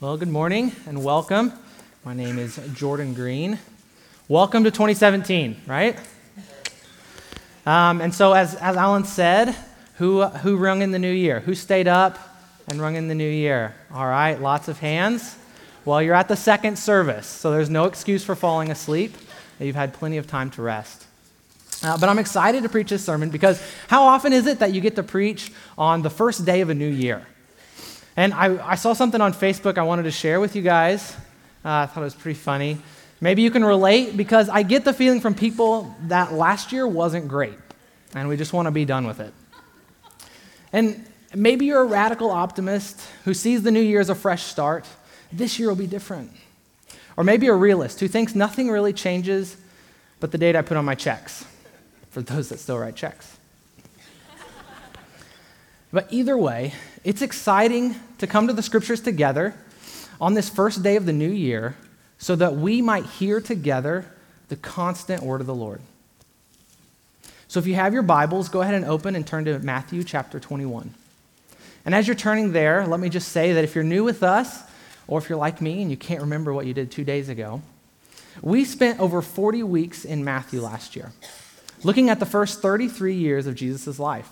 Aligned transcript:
Well, 0.00 0.16
good 0.16 0.28
morning 0.28 0.70
and 0.86 1.02
welcome. 1.02 1.52
My 2.04 2.14
name 2.14 2.38
is 2.38 2.60
Jordan 2.72 3.14
Green. 3.14 3.58
Welcome 4.28 4.62
to 4.62 4.70
2017, 4.70 5.62
right? 5.66 5.98
Um, 7.66 8.00
and 8.00 8.14
so, 8.14 8.32
as, 8.32 8.54
as 8.54 8.76
Alan 8.76 9.02
said, 9.02 9.56
who, 9.96 10.22
who 10.24 10.56
rung 10.56 10.82
in 10.82 10.92
the 10.92 11.00
new 11.00 11.10
year? 11.10 11.40
Who 11.40 11.56
stayed 11.56 11.88
up 11.88 12.16
and 12.68 12.80
rung 12.80 12.94
in 12.94 13.08
the 13.08 13.14
new 13.16 13.28
year? 13.28 13.74
All 13.92 14.06
right, 14.06 14.40
lots 14.40 14.68
of 14.68 14.78
hands. 14.78 15.36
Well, 15.84 16.00
you're 16.00 16.14
at 16.14 16.28
the 16.28 16.36
second 16.36 16.78
service, 16.78 17.26
so 17.26 17.50
there's 17.50 17.68
no 17.68 17.86
excuse 17.86 18.22
for 18.22 18.36
falling 18.36 18.70
asleep. 18.70 19.16
You've 19.58 19.74
had 19.74 19.92
plenty 19.92 20.18
of 20.18 20.28
time 20.28 20.52
to 20.52 20.62
rest. 20.62 21.08
Uh, 21.82 21.98
but 21.98 22.08
I'm 22.08 22.20
excited 22.20 22.62
to 22.62 22.68
preach 22.68 22.90
this 22.90 23.04
sermon 23.04 23.30
because 23.30 23.60
how 23.88 24.04
often 24.04 24.32
is 24.32 24.46
it 24.46 24.60
that 24.60 24.72
you 24.72 24.80
get 24.80 24.94
to 24.94 25.02
preach 25.02 25.50
on 25.76 26.02
the 26.02 26.10
first 26.10 26.44
day 26.44 26.60
of 26.60 26.70
a 26.70 26.74
new 26.74 26.88
year? 26.88 27.26
And 28.18 28.34
I, 28.34 28.72
I 28.72 28.74
saw 28.74 28.94
something 28.94 29.20
on 29.20 29.32
Facebook 29.32 29.78
I 29.78 29.84
wanted 29.84 30.02
to 30.02 30.10
share 30.10 30.40
with 30.40 30.56
you 30.56 30.62
guys. 30.62 31.14
Uh, 31.64 31.70
I 31.70 31.86
thought 31.86 32.00
it 32.00 32.04
was 32.04 32.16
pretty 32.16 32.36
funny. 32.36 32.78
Maybe 33.20 33.42
you 33.42 33.50
can 33.52 33.64
relate 33.64 34.16
because 34.16 34.48
I 34.48 34.64
get 34.64 34.84
the 34.84 34.92
feeling 34.92 35.20
from 35.20 35.36
people 35.36 35.94
that 36.08 36.32
last 36.32 36.72
year 36.72 36.84
wasn't 36.84 37.28
great 37.28 37.54
and 38.16 38.28
we 38.28 38.36
just 38.36 38.52
want 38.52 38.66
to 38.66 38.72
be 38.72 38.84
done 38.84 39.06
with 39.06 39.20
it. 39.20 39.32
And 40.72 41.06
maybe 41.32 41.66
you're 41.66 41.82
a 41.82 41.86
radical 41.86 42.32
optimist 42.32 43.00
who 43.24 43.34
sees 43.34 43.62
the 43.62 43.70
new 43.70 43.80
year 43.80 44.00
as 44.00 44.10
a 44.10 44.16
fresh 44.16 44.42
start. 44.42 44.84
This 45.30 45.60
year 45.60 45.68
will 45.68 45.76
be 45.76 45.86
different. 45.86 46.32
Or 47.16 47.22
maybe 47.22 47.46
a 47.46 47.54
realist 47.54 48.00
who 48.00 48.08
thinks 48.08 48.34
nothing 48.34 48.68
really 48.68 48.92
changes 48.92 49.56
but 50.18 50.32
the 50.32 50.38
date 50.38 50.56
I 50.56 50.62
put 50.62 50.76
on 50.76 50.84
my 50.84 50.96
checks, 50.96 51.44
for 52.10 52.20
those 52.20 52.48
that 52.48 52.58
still 52.58 52.78
write 52.78 52.96
checks. 52.96 53.38
But 55.92 56.06
either 56.10 56.36
way, 56.36 56.74
it's 57.04 57.22
exciting 57.22 57.96
to 58.18 58.26
come 58.26 58.46
to 58.46 58.52
the 58.52 58.62
scriptures 58.62 59.00
together 59.00 59.54
on 60.20 60.34
this 60.34 60.48
first 60.48 60.82
day 60.82 60.96
of 60.96 61.06
the 61.06 61.12
new 61.12 61.30
year 61.30 61.76
so 62.18 62.36
that 62.36 62.56
we 62.56 62.82
might 62.82 63.06
hear 63.06 63.40
together 63.40 64.04
the 64.48 64.56
constant 64.56 65.22
word 65.22 65.40
of 65.40 65.46
the 65.46 65.54
Lord. 65.54 65.80
So 67.46 67.58
if 67.58 67.66
you 67.66 67.74
have 67.74 67.94
your 67.94 68.02
Bibles, 68.02 68.48
go 68.48 68.60
ahead 68.60 68.74
and 68.74 68.84
open 68.84 69.16
and 69.16 69.26
turn 69.26 69.46
to 69.46 69.58
Matthew 69.60 70.04
chapter 70.04 70.38
21. 70.38 70.92
And 71.86 71.94
as 71.94 72.06
you're 72.06 72.16
turning 72.16 72.52
there, 72.52 72.86
let 72.86 73.00
me 73.00 73.08
just 73.08 73.32
say 73.32 73.54
that 73.54 73.64
if 73.64 73.74
you're 73.74 73.84
new 73.84 74.04
with 74.04 74.22
us, 74.22 74.62
or 75.06 75.18
if 75.18 75.30
you're 75.30 75.38
like 75.38 75.62
me 75.62 75.80
and 75.80 75.90
you 75.90 75.96
can't 75.96 76.20
remember 76.20 76.52
what 76.52 76.66
you 76.66 76.74
did 76.74 76.90
two 76.90 77.04
days 77.04 77.30
ago, 77.30 77.62
we 78.42 78.64
spent 78.64 79.00
over 79.00 79.22
40 79.22 79.62
weeks 79.62 80.04
in 80.04 80.22
Matthew 80.22 80.60
last 80.60 80.94
year, 80.94 81.12
looking 81.82 82.10
at 82.10 82.20
the 82.20 82.26
first 82.26 82.60
33 82.60 83.14
years 83.14 83.46
of 83.46 83.54
Jesus' 83.54 83.98
life. 83.98 84.28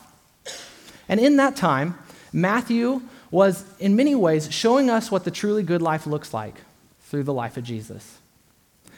And 1.09 1.21
in 1.21 1.37
that 1.37 1.57
time, 1.57 1.99
Matthew 2.33 3.03
was, 3.31 3.65
in 3.79 3.97
many 3.97 4.15
ways, 4.15 4.53
showing 4.53 4.91
us 4.91 5.11
what 5.11 5.25
the 5.25 5.31
truly 5.31 5.63
good 5.63 5.83
life 5.83 6.07
looks 6.07 6.33
like 6.35 6.55
through 7.03 7.25
the 7.25 7.35
life 7.35 7.57
of 7.57 7.65
Jesus. 7.65 8.19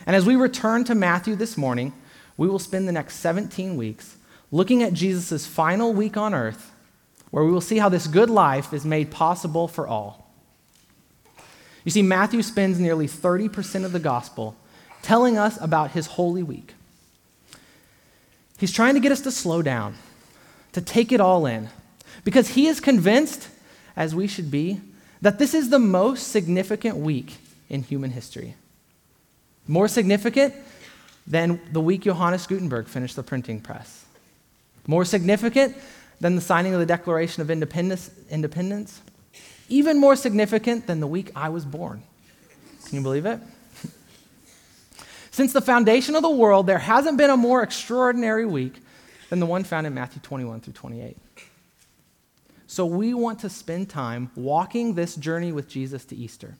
And 0.06 0.16
as 0.16 0.24
we 0.24 0.36
return 0.36 0.84
to 0.84 0.94
Matthew 0.94 1.36
this 1.36 1.56
morning, 1.56 1.92
we 2.36 2.48
will 2.48 2.58
spend 2.58 2.88
the 2.88 2.92
next 2.92 3.16
17 3.16 3.76
weeks 3.76 4.16
looking 4.50 4.82
at 4.82 4.92
Jesus' 4.92 5.46
final 5.46 5.92
week 5.92 6.16
on 6.16 6.32
earth, 6.32 6.72
where 7.30 7.44
we 7.44 7.52
will 7.52 7.60
see 7.60 7.78
how 7.78 7.88
this 7.88 8.06
good 8.06 8.30
life 8.30 8.72
is 8.72 8.84
made 8.84 9.10
possible 9.10 9.68
for 9.68 9.86
all. 9.86 10.30
You 11.84 11.90
see, 11.90 12.02
Matthew 12.02 12.42
spends 12.42 12.78
nearly 12.78 13.06
30% 13.06 13.84
of 13.84 13.92
the 13.92 13.98
gospel 13.98 14.56
telling 15.02 15.38
us 15.38 15.60
about 15.60 15.92
his 15.92 16.06
Holy 16.06 16.42
Week. 16.42 16.74
He's 18.58 18.72
trying 18.72 18.94
to 18.94 19.00
get 19.00 19.12
us 19.12 19.20
to 19.22 19.30
slow 19.30 19.62
down, 19.62 19.94
to 20.72 20.80
take 20.80 21.12
it 21.12 21.20
all 21.20 21.46
in, 21.46 21.68
because 22.24 22.48
he 22.48 22.66
is 22.66 22.80
convinced, 22.80 23.48
as 23.96 24.14
we 24.14 24.26
should 24.26 24.50
be, 24.50 24.80
that 25.20 25.38
this 25.38 25.54
is 25.54 25.70
the 25.70 25.78
most 25.78 26.28
significant 26.28 26.96
week 26.96 27.38
in 27.68 27.82
human 27.82 28.10
history. 28.10 28.54
More 29.66 29.88
significant 29.88 30.54
than 31.26 31.60
the 31.72 31.80
week 31.80 32.02
Johannes 32.02 32.46
Gutenberg 32.46 32.86
finished 32.86 33.16
the 33.16 33.22
printing 33.22 33.60
press. 33.60 34.06
More 34.86 35.04
significant 35.04 35.76
than 36.20 36.34
the 36.34 36.40
signing 36.40 36.72
of 36.72 36.80
the 36.80 36.86
Declaration 36.86 37.42
of 37.42 37.50
Independence, 37.50 38.10
Independence. 38.30 39.02
Even 39.68 40.00
more 40.00 40.16
significant 40.16 40.86
than 40.86 41.00
the 41.00 41.06
week 41.06 41.30
I 41.36 41.50
was 41.50 41.64
born. 41.64 42.02
Can 42.86 42.96
you 42.96 43.02
believe 43.02 43.26
it? 43.26 43.38
Since 45.30 45.52
the 45.52 45.60
foundation 45.60 46.16
of 46.16 46.22
the 46.22 46.30
world, 46.30 46.66
there 46.66 46.78
hasn't 46.78 47.18
been 47.18 47.28
a 47.28 47.36
more 47.36 47.62
extraordinary 47.62 48.46
week 48.46 48.82
than 49.28 49.40
the 49.40 49.46
one 49.46 49.64
found 49.64 49.86
in 49.86 49.92
Matthew 49.92 50.22
21 50.22 50.62
through 50.62 50.72
28. 50.72 51.16
So 52.70 52.84
we 52.84 53.14
want 53.14 53.40
to 53.40 53.48
spend 53.48 53.88
time 53.88 54.30
walking 54.36 54.92
this 54.92 55.16
journey 55.16 55.52
with 55.52 55.68
Jesus 55.68 56.04
to 56.04 56.16
Easter. 56.16 56.58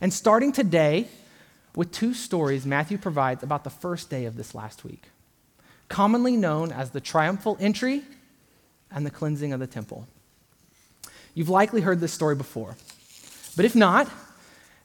And 0.00 0.14
starting 0.14 0.52
today 0.52 1.08
with 1.74 1.90
two 1.90 2.14
stories 2.14 2.64
Matthew 2.64 2.96
provides 2.96 3.42
about 3.42 3.64
the 3.64 3.70
first 3.70 4.08
day 4.08 4.26
of 4.26 4.36
this 4.36 4.54
last 4.54 4.84
week, 4.84 5.08
commonly 5.88 6.36
known 6.36 6.70
as 6.70 6.90
the 6.90 7.00
triumphal 7.00 7.56
entry 7.58 8.02
and 8.88 9.04
the 9.04 9.10
cleansing 9.10 9.52
of 9.52 9.58
the 9.58 9.66
temple. 9.66 10.06
You've 11.34 11.48
likely 11.48 11.80
heard 11.80 11.98
this 11.98 12.12
story 12.12 12.36
before. 12.36 12.76
But 13.56 13.64
if 13.64 13.74
not, 13.74 14.08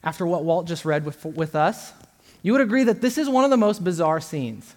after 0.02 0.26
what 0.26 0.42
Walt 0.42 0.66
just 0.66 0.84
read 0.84 1.04
with, 1.04 1.24
with 1.24 1.54
us, 1.54 1.92
you 2.42 2.50
would 2.50 2.60
agree 2.60 2.82
that 2.82 3.00
this 3.00 3.16
is 3.16 3.28
one 3.28 3.44
of 3.44 3.50
the 3.50 3.56
most 3.56 3.84
bizarre 3.84 4.20
scenes. 4.20 4.74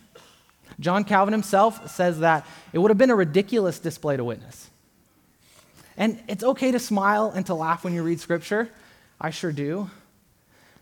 John 0.80 1.04
Calvin 1.04 1.32
himself 1.32 1.90
says 1.90 2.20
that 2.20 2.46
it 2.72 2.78
would 2.78 2.92
have 2.92 3.00
been 3.00 3.10
a 3.10 3.16
ridiculous 3.16 3.80
display 3.80 4.16
to 4.16 4.24
witness. 4.24 4.70
And 6.00 6.18
it's 6.30 6.44
okay 6.44 6.72
to 6.72 6.80
smile 6.80 7.32
and 7.36 7.46
to 7.48 7.54
laugh 7.54 7.84
when 7.84 7.94
you 7.94 8.02
read 8.02 8.22
scripture. 8.22 8.70
I 9.20 9.30
sure 9.32 9.52
do. 9.52 9.92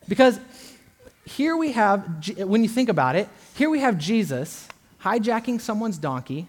Because 0.07 0.39
here 1.25 1.57
we 1.57 1.73
have, 1.73 2.29
when 2.37 2.63
you 2.63 2.69
think 2.69 2.87
about 2.87 3.15
it, 3.15 3.27
here 3.55 3.69
we 3.69 3.79
have 3.79 3.97
Jesus 3.97 4.67
hijacking 5.01 5.59
someone's 5.59 5.97
donkey, 5.97 6.47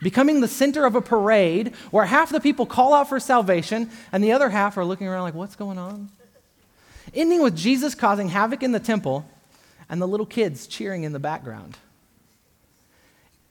becoming 0.00 0.40
the 0.40 0.48
center 0.48 0.86
of 0.86 0.94
a 0.96 1.02
parade 1.02 1.74
where 1.90 2.06
half 2.06 2.30
the 2.30 2.40
people 2.40 2.64
call 2.64 2.94
out 2.94 3.08
for 3.08 3.20
salvation 3.20 3.90
and 4.10 4.24
the 4.24 4.32
other 4.32 4.48
half 4.48 4.78
are 4.78 4.84
looking 4.84 5.06
around 5.06 5.22
like, 5.22 5.34
what's 5.34 5.54
going 5.54 5.78
on? 5.78 6.08
Ending 7.12 7.42
with 7.42 7.56
Jesus 7.56 7.94
causing 7.94 8.30
havoc 8.30 8.62
in 8.62 8.72
the 8.72 8.80
temple 8.80 9.28
and 9.90 10.00
the 10.00 10.08
little 10.08 10.26
kids 10.26 10.66
cheering 10.66 11.04
in 11.04 11.12
the 11.12 11.18
background. 11.18 11.76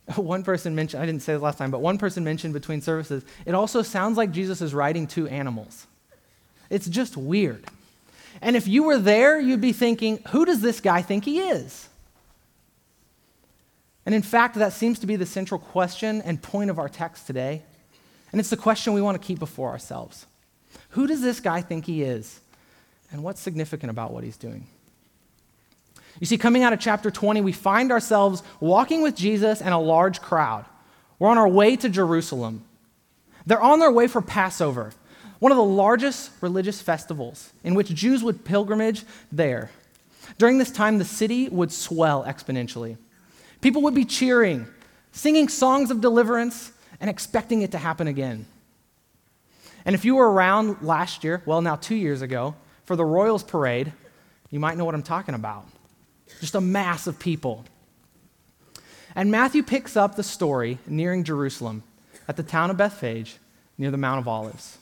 One 0.16 0.44
person 0.44 0.76
mentioned, 0.76 1.04
I 1.04 1.06
didn't 1.06 1.22
say 1.22 1.34
this 1.34 1.42
last 1.42 1.58
time, 1.58 1.72
but 1.72 1.82
one 1.82 1.98
person 1.98 2.24
mentioned 2.24 2.54
between 2.54 2.82
services, 2.82 3.24
it 3.46 3.54
also 3.54 3.82
sounds 3.82 4.18
like 4.18 4.32
Jesus 4.32 4.62
is 4.62 4.74
riding 4.74 5.06
two 5.06 5.28
animals. 5.28 5.86
It's 6.70 6.88
just 6.88 7.16
weird. 7.16 7.66
And 8.42 8.56
if 8.56 8.68
you 8.68 8.84
were 8.84 8.98
there, 8.98 9.40
you'd 9.40 9.62
be 9.62 9.74
thinking, 9.74 10.20
who 10.30 10.46
does 10.46 10.62
this 10.62 10.82
guy 10.82 11.02
think 11.02 11.26
he 11.26 11.40
is? 11.40 11.90
And 14.06 14.16
in 14.16 14.22
fact, 14.22 14.56
that 14.56 14.74
seems 14.74 15.00
to 15.00 15.08
be 15.08 15.16
the 15.16 15.26
central 15.26 15.60
question 15.60 16.22
and 16.22 16.42
point 16.42 16.70
of 16.70 16.80
our 16.80 16.90
text 16.90 17.28
today. 17.28 17.62
And 18.32 18.40
it's 18.40 18.50
the 18.50 18.58
question 18.58 18.94
we 18.94 19.02
want 19.02 19.20
to 19.20 19.28
keep 19.28 19.40
before 19.40 19.70
ourselves 19.70 20.26
Who 20.90 21.06
does 21.06 21.22
this 21.22 21.40
guy 21.40 21.62
think 21.62 21.86
he 21.86 22.04
is? 22.04 22.40
And 23.12 23.24
what's 23.24 23.42
significant 23.42 23.90
about 23.90 24.12
what 24.12 24.24
he's 24.24 24.38
doing? 24.38 24.68
You 26.20 26.26
see, 26.26 26.38
coming 26.38 26.64
out 26.64 26.74
of 26.74 26.80
chapter 26.80 27.12
20, 27.12 27.42
we 27.42 27.52
find 27.52 27.92
ourselves 27.92 28.44
walking 28.60 29.02
with 29.02 29.16
Jesus 29.16 29.62
and 29.62 29.74
a 29.74 29.78
large 29.78 30.22
crowd. 30.22 30.66
We're 31.18 31.30
on 31.30 31.38
our 31.38 31.48
way 31.48 31.76
to 31.78 31.90
Jerusalem. 31.90 32.64
They're 33.46 33.62
on 33.62 33.80
their 33.80 33.92
way 33.92 34.08
for 34.08 34.22
Passover, 34.22 34.94
one 35.40 35.52
of 35.52 35.58
the 35.58 35.64
largest 35.64 36.32
religious 36.42 36.82
festivals 36.82 37.54
in 37.64 37.74
which 37.74 37.94
Jews 37.94 38.24
would 38.24 38.44
pilgrimage 38.44 39.04
there. 39.32 39.72
During 40.38 40.58
this 40.58 40.72
time, 40.72 40.98
the 40.98 41.06
city 41.06 41.50
would 41.50 41.72
swell 41.72 42.24
exponentially. 42.24 42.98
People 43.62 43.82
would 43.84 43.96
be 43.96 44.06
cheering, 44.06 44.68
singing 45.12 45.50
songs 45.50 45.92
of 45.92 46.02
deliverance, 46.02 46.72
and 47.00 47.10
expecting 47.10 47.62
it 47.62 47.72
to 47.72 47.78
happen 47.78 48.08
again. 48.08 48.46
And 49.86 49.96
if 49.96 50.06
you 50.06 50.16
were 50.16 50.30
around 50.30 50.82
last 50.82 51.24
year, 51.24 51.42
well, 51.46 51.62
now 51.62 51.78
two 51.78 51.96
years 51.96 52.22
ago, 52.22 52.56
for 52.84 52.96
the 52.96 53.06
Royals 53.06 53.44
Parade, 53.44 53.94
you 54.50 54.60
might 54.60 54.78
know 54.78 54.86
what 54.86 54.96
I'm 54.96 55.04
talking 55.04 55.36
about 55.36 55.66
just 56.40 56.56
a 56.56 56.62
mass 56.62 57.08
of 57.08 57.20
people. 57.20 57.66
And 59.16 59.32
Matthew 59.32 59.64
picks 59.64 59.98
up 59.98 60.16
the 60.16 60.24
story 60.24 60.78
nearing 60.88 61.24
Jerusalem 61.24 61.84
at 62.28 62.38
the 62.38 62.44
town 62.44 62.70
of 62.70 62.78
Bethphage 62.78 63.38
near 63.78 63.92
the 63.92 63.98
Mount 63.98 64.20
of 64.20 64.28
Olives. 64.28 64.78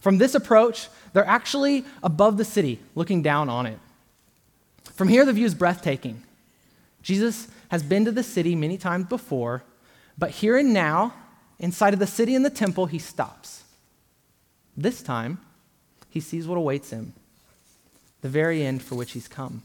From 0.00 0.18
this 0.18 0.34
approach, 0.34 0.88
they're 1.12 1.26
actually 1.26 1.84
above 2.02 2.36
the 2.36 2.44
city, 2.44 2.78
looking 2.94 3.22
down 3.22 3.48
on 3.48 3.66
it. 3.66 3.78
From 4.94 5.08
here, 5.08 5.24
the 5.24 5.32
view 5.32 5.46
is 5.46 5.54
breathtaking. 5.54 6.22
Jesus 7.02 7.48
has 7.68 7.82
been 7.82 8.04
to 8.04 8.12
the 8.12 8.22
city 8.22 8.54
many 8.54 8.76
times 8.76 9.06
before, 9.06 9.62
but 10.18 10.30
here 10.30 10.56
and 10.56 10.72
now, 10.72 11.14
inside 11.58 11.94
of 11.94 12.00
the 12.00 12.06
city 12.06 12.34
and 12.34 12.44
the 12.44 12.50
temple, 12.50 12.86
he 12.86 12.98
stops. 12.98 13.64
This 14.76 15.02
time, 15.02 15.38
he 16.08 16.20
sees 16.20 16.46
what 16.46 16.58
awaits 16.58 16.90
him, 16.90 17.14
the 18.20 18.28
very 18.28 18.62
end 18.62 18.82
for 18.82 18.94
which 18.94 19.12
he's 19.12 19.28
come. 19.28 19.62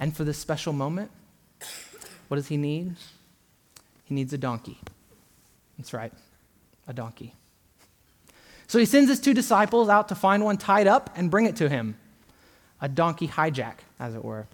And 0.00 0.16
for 0.16 0.24
this 0.24 0.38
special 0.38 0.72
moment, 0.72 1.10
what 2.28 2.36
does 2.36 2.48
he 2.48 2.56
need? 2.56 2.96
He 4.04 4.14
needs 4.14 4.32
a 4.32 4.38
donkey. 4.38 4.80
That's 5.76 5.92
right, 5.92 6.12
a 6.88 6.94
donkey. 6.94 7.34
So 8.66 8.78
he 8.78 8.86
sends 8.86 9.10
his 9.10 9.20
two 9.20 9.34
disciples 9.34 9.88
out 9.88 10.08
to 10.08 10.14
find 10.14 10.42
one 10.42 10.56
tied 10.56 10.86
up 10.86 11.10
and 11.16 11.30
bring 11.30 11.44
it 11.44 11.56
to 11.56 11.68
him. 11.68 11.96
A 12.80 12.88
donkey 12.88 13.28
hijack, 13.28 13.74
as 13.98 14.14
it 14.14 14.24
were. 14.24 14.46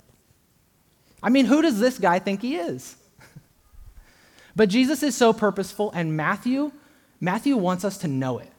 I 1.22 1.28
mean, 1.28 1.46
who 1.46 1.62
does 1.62 1.78
this 1.78 1.98
guy 1.98 2.18
think 2.18 2.42
he 2.42 2.56
is? 2.56 2.96
but 4.56 4.68
Jesus 4.68 5.02
is 5.02 5.16
so 5.16 5.32
purposeful, 5.32 5.92
and 5.92 6.16
Matthew, 6.16 6.72
Matthew 7.20 7.56
wants 7.56 7.84
us 7.84 7.98
to 7.98 8.08
know 8.08 8.38
it. 8.38 8.50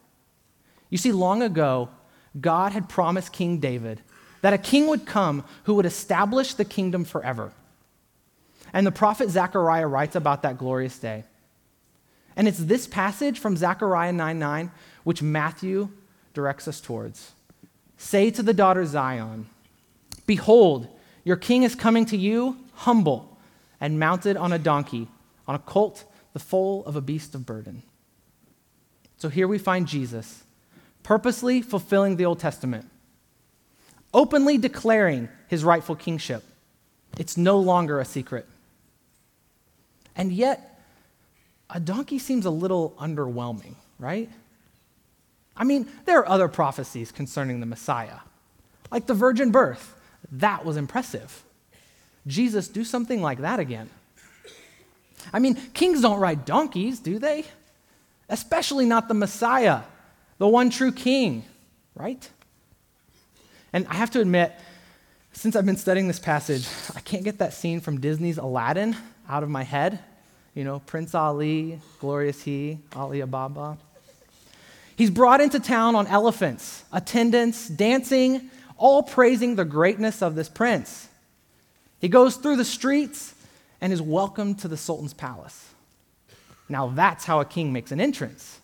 You 0.90 0.98
see, 0.98 1.12
long 1.12 1.42
ago, 1.42 1.90
God 2.40 2.72
had 2.72 2.88
promised 2.88 3.34
King 3.34 3.60
David 3.60 4.02
that 4.48 4.54
a 4.54 4.58
king 4.58 4.88
would 4.88 5.06
come 5.06 5.44
who 5.66 5.74
would 5.74 5.86
establish 5.86 6.54
the 6.54 6.64
kingdom 6.64 7.04
forever. 7.04 7.52
And 8.72 8.88
the 8.88 8.94
prophet 8.94 9.30
Zechariah 9.30 9.88
writes 9.88 10.16
about 10.16 10.44
that 10.44 10.58
glorious 10.58 10.98
day. 10.98 11.26
And 12.34 12.48
it's 12.48 12.58
this 12.58 12.88
passage 12.88 13.40
from 13.40 13.58
Zechariah 13.58 14.14
9 14.14 14.40
9 14.40 14.72
which 15.04 15.22
Matthew 15.22 15.90
directs 16.34 16.66
us 16.66 16.80
towards. 16.80 17.34
Say 17.98 18.32
to 18.32 18.42
the 18.42 18.54
daughter 18.54 18.86
Zion, 18.86 19.48
Behold, 20.26 20.88
your 21.26 21.36
king 21.36 21.64
is 21.64 21.76
coming 21.76 22.06
to 22.06 22.16
you 22.16 22.56
humble 22.74 23.38
and 23.82 24.00
mounted 24.00 24.38
on 24.38 24.54
a 24.54 24.58
donkey, 24.60 25.10
on 25.46 25.56
a 25.56 25.60
colt, 25.60 26.06
the 26.32 26.40
foal 26.40 26.86
of 26.86 26.96
a 26.96 27.02
beast 27.02 27.36
of 27.36 27.46
burden. 27.46 27.84
So 29.18 29.28
here 29.28 29.46
we 29.46 29.58
find 29.58 29.90
Jesus 29.90 30.44
purposely 31.04 31.62
fulfilling 31.62 32.16
the 32.16 32.24
Old 32.24 32.40
Testament, 32.40 32.90
openly 34.14 34.58
declaring 34.58 35.30
his 35.48 35.64
rightful 35.64 35.96
kingship. 35.96 36.44
It's 37.18 37.38
no 37.38 37.60
longer 37.60 38.00
a 38.00 38.06
secret. 38.06 38.48
And 40.16 40.32
yet, 40.32 40.82
a 41.70 41.80
donkey 41.80 42.20
seems 42.20 42.46
a 42.46 42.50
little 42.50 42.96
underwhelming, 43.00 43.76
right? 44.00 44.30
I 45.56 45.64
mean, 45.64 45.88
there 46.06 46.20
are 46.20 46.28
other 46.28 46.48
prophecies 46.48 47.12
concerning 47.12 47.60
the 47.60 47.66
Messiah, 47.66 48.20
like 48.92 49.06
the 49.06 49.14
virgin 49.14 49.52
birth. 49.52 49.94
That 50.32 50.66
was 50.66 50.78
impressive. 50.78 51.44
Jesus, 52.26 52.68
do 52.68 52.84
something 52.84 53.22
like 53.22 53.40
that 53.40 53.60
again. 53.60 53.90
I 55.34 55.40
mean, 55.40 55.56
kings 55.74 56.02
don't 56.02 56.20
ride 56.20 56.46
donkeys, 56.46 57.00
do 57.00 57.20
they? 57.20 57.46
Especially 58.30 58.86
not 58.86 59.08
the 59.08 59.14
Messiah 59.14 59.82
the 60.38 60.48
one 60.48 60.70
true 60.70 60.92
king, 60.92 61.44
right? 61.96 62.30
And 63.74 63.88
I 63.88 63.96
have 63.96 64.12
to 64.12 64.22
admit, 64.22 64.54
since 65.34 65.56
I've 65.56 65.66
been 65.66 65.78
studying 65.78 66.08
this 66.08 66.20
passage, 66.20 66.68
I 66.96 67.00
can't 67.02 67.24
get 67.24 67.40
that 67.40 67.54
scene 67.54 67.80
from 67.80 68.00
Disney's 68.00 68.38
Aladdin 68.38 68.96
out 69.30 69.44
of 69.44 69.50
my 69.50 69.64
head. 69.64 70.00
You 70.54 70.64
know, 70.64 70.80
Prince 70.80 71.14
Ali, 71.14 71.80
glorious 72.00 72.42
he, 72.42 72.80
Ali 72.96 73.20
Ababwa. 73.20 73.78
He's 74.96 75.12
brought 75.12 75.42
into 75.42 75.60
town 75.60 75.96
on 75.96 76.08
elephants, 76.08 76.84
attendants, 76.92 77.68
dancing, 77.68 78.50
all 78.78 79.04
praising 79.04 79.56
the 79.56 79.66
greatness 79.66 80.24
of 80.24 80.34
this 80.34 80.50
prince. 80.50 81.08
He 82.00 82.10
goes 82.10 82.38
through 82.38 82.56
the 82.56 82.66
streets 82.66 83.36
and 83.80 83.94
is 83.94 84.02
welcomed 84.02 84.60
to 84.60 84.68
the 84.68 84.78
Sultan's 84.78 85.14
palace. 85.14 85.70
Now, 86.70 86.88
that's 86.88 87.26
how 87.26 87.40
a 87.40 87.46
king 87.46 87.72
makes 87.72 87.92
an 87.92 88.02
entrance. 88.02 88.60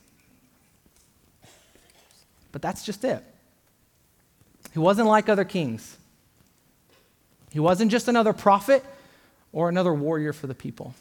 But 2.51 2.61
that's 2.61 2.83
just 2.83 3.03
it. 3.03 3.23
He 4.73 4.79
wasn't 4.79 5.07
like 5.07 5.29
other 5.29 5.45
kings. 5.45 5.97
He 7.51 7.59
wasn't 7.59 7.91
just 7.91 8.07
another 8.07 8.33
prophet 8.33 8.83
or 9.51 9.69
another 9.69 9.93
warrior 9.93 10.33
for 10.33 10.47
the 10.47 10.55
people. 10.55 10.95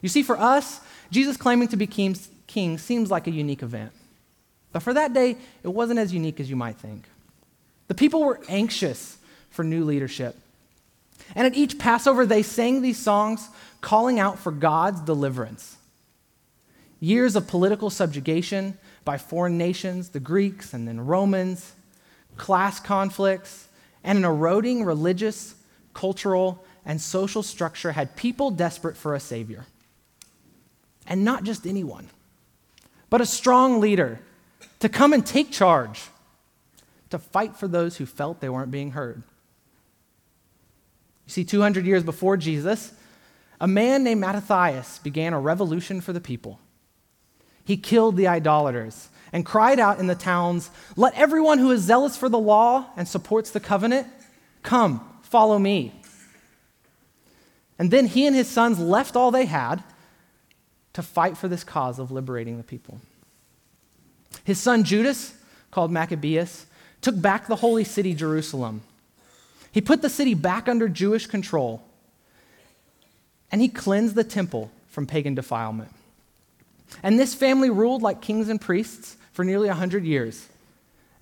You 0.00 0.08
see, 0.08 0.22
for 0.22 0.38
us, 0.38 0.80
Jesus 1.10 1.36
claiming 1.36 1.68
to 1.68 1.76
be 1.76 1.86
king, 1.86 2.78
seems 2.78 3.10
like 3.10 3.26
a 3.26 3.30
unique 3.30 3.62
event. 3.62 3.92
But 4.72 4.82
for 4.82 4.94
that 4.94 5.12
day, 5.12 5.36
it 5.62 5.68
wasn't 5.68 5.98
as 5.98 6.14
unique 6.14 6.40
as 6.40 6.48
you 6.48 6.56
might 6.56 6.76
think. 6.76 7.04
The 7.88 7.94
people 7.94 8.22
were 8.22 8.40
anxious 8.48 9.18
for 9.50 9.64
new 9.64 9.84
leadership. 9.84 10.36
And 11.34 11.46
at 11.46 11.54
each 11.54 11.78
Passover, 11.78 12.24
they 12.24 12.42
sang 12.42 12.80
these 12.80 12.98
songs 12.98 13.48
calling 13.80 14.18
out 14.18 14.38
for 14.38 14.52
God's 14.52 15.00
deliverance. 15.00 15.76
Years 17.00 17.34
of 17.36 17.48
political 17.48 17.90
subjugation, 17.90 18.78
by 19.04 19.18
foreign 19.18 19.58
nations, 19.58 20.10
the 20.10 20.20
Greeks 20.20 20.72
and 20.72 20.86
then 20.86 21.04
Romans, 21.04 21.72
class 22.36 22.80
conflicts, 22.80 23.68
and 24.04 24.18
an 24.18 24.24
eroding 24.24 24.84
religious, 24.84 25.54
cultural, 25.94 26.64
and 26.84 27.00
social 27.00 27.42
structure 27.42 27.92
had 27.92 28.16
people 28.16 28.50
desperate 28.50 28.96
for 28.96 29.14
a 29.14 29.20
savior. 29.20 29.66
And 31.06 31.24
not 31.24 31.44
just 31.44 31.66
anyone, 31.66 32.08
but 33.10 33.20
a 33.20 33.26
strong 33.26 33.80
leader 33.80 34.20
to 34.80 34.88
come 34.88 35.12
and 35.12 35.24
take 35.24 35.50
charge, 35.50 36.08
to 37.10 37.18
fight 37.18 37.56
for 37.56 37.68
those 37.68 37.96
who 37.96 38.06
felt 38.06 38.40
they 38.40 38.48
weren't 38.48 38.70
being 38.70 38.92
heard. 38.92 39.22
You 41.26 41.30
see, 41.30 41.44
200 41.44 41.86
years 41.86 42.02
before 42.02 42.36
Jesus, 42.36 42.92
a 43.60 43.68
man 43.68 44.02
named 44.02 44.20
Mattathias 44.20 44.98
began 44.98 45.32
a 45.32 45.40
revolution 45.40 46.00
for 46.00 46.12
the 46.12 46.20
people. 46.20 46.58
He 47.64 47.76
killed 47.76 48.16
the 48.16 48.26
idolaters 48.26 49.08
and 49.32 49.46
cried 49.46 49.80
out 49.80 49.98
in 49.98 50.06
the 50.06 50.14
towns, 50.14 50.70
Let 50.96 51.14
everyone 51.14 51.58
who 51.58 51.70
is 51.70 51.82
zealous 51.82 52.16
for 52.16 52.28
the 52.28 52.38
law 52.38 52.86
and 52.96 53.08
supports 53.08 53.50
the 53.50 53.60
covenant 53.60 54.06
come, 54.62 55.00
follow 55.22 55.58
me. 55.58 55.92
And 57.78 57.90
then 57.90 58.06
he 58.06 58.26
and 58.26 58.36
his 58.36 58.48
sons 58.48 58.78
left 58.78 59.16
all 59.16 59.30
they 59.30 59.46
had 59.46 59.82
to 60.92 61.02
fight 61.02 61.36
for 61.36 61.48
this 61.48 61.64
cause 61.64 61.98
of 61.98 62.10
liberating 62.10 62.58
the 62.58 62.62
people. 62.62 63.00
His 64.44 64.58
son 64.60 64.84
Judas, 64.84 65.34
called 65.70 65.90
Maccabeus, 65.90 66.66
took 67.00 67.20
back 67.20 67.46
the 67.46 67.56
holy 67.56 67.84
city, 67.84 68.14
Jerusalem. 68.14 68.82
He 69.72 69.80
put 69.80 70.02
the 70.02 70.10
city 70.10 70.34
back 70.34 70.68
under 70.68 70.88
Jewish 70.88 71.26
control, 71.26 71.82
and 73.50 73.60
he 73.60 73.68
cleansed 73.68 74.14
the 74.14 74.24
temple 74.24 74.70
from 74.88 75.06
pagan 75.06 75.34
defilement. 75.34 75.90
And 77.02 77.18
this 77.18 77.34
family 77.34 77.70
ruled 77.70 78.02
like 78.02 78.20
kings 78.20 78.50
and 78.50 78.60
priests 78.60 79.16
for 79.32 79.44
nearly 79.44 79.68
100 79.68 80.04
years 80.04 80.48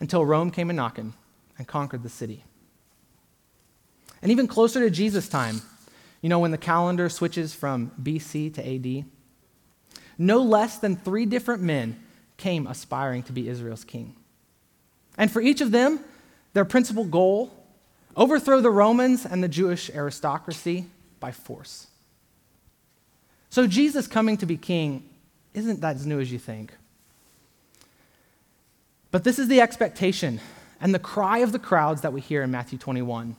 until 0.01 0.25
Rome 0.25 0.51
came 0.51 0.71
a 0.71 0.73
knocking 0.73 1.15
and 1.59 1.67
conquered 1.67 2.03
the 2.03 2.09
city. 2.09 2.45
And 4.23 4.31
even 4.31 4.47
closer 4.47 4.81
to 4.81 4.91
Jesus' 4.91 5.29
time, 5.29 5.63
you 6.21 6.29
know, 6.29 6.39
when 6.39 6.51
the 6.51 6.59
calendar 6.59 7.09
switches 7.09 7.55
from 7.55 7.93
BC 8.03 8.55
to 8.55 9.01
AD, 9.01 9.05
no 10.19 10.43
less 10.43 10.79
than 10.79 10.97
three 10.97 11.25
different 11.25 11.63
men 11.63 11.99
came 12.37 12.67
aspiring 12.67 13.23
to 13.25 13.33
be 13.33 13.49
Israel's 13.49 13.85
king. 13.85 14.17
And 15.17 15.31
for 15.31 15.41
each 15.41 15.61
of 15.61 15.71
them, 15.71 16.01
their 16.53 16.65
principal 16.65 17.05
goal 17.05 17.53
overthrow 18.17 18.61
the 18.61 18.71
Romans 18.71 19.25
and 19.25 19.43
the 19.43 19.49
Jewish 19.49 19.91
aristocracy 19.91 20.87
by 21.21 21.33
force. 21.33 21.87
So 23.49 23.67
Jesus 23.67 24.07
coming 24.07 24.37
to 24.39 24.47
be 24.47 24.57
king 24.57 25.09
isn't 25.55 25.81
that 25.81 25.97
as 25.97 26.07
new 26.07 26.21
as 26.21 26.31
you 26.31 26.39
think. 26.39 26.73
But 29.11 29.25
this 29.25 29.39
is 29.39 29.49
the 29.49 29.61
expectation 29.61 30.41
and 30.81 30.95
the 30.95 30.99
cry 30.99 31.39
of 31.39 31.53
the 31.53 31.59
crowds 31.59 32.03
that 32.03 32.13
we 32.13 32.21
hear 32.21 32.43
in 32.43 32.51
Matthew 32.51 32.79
21. 32.79 33.37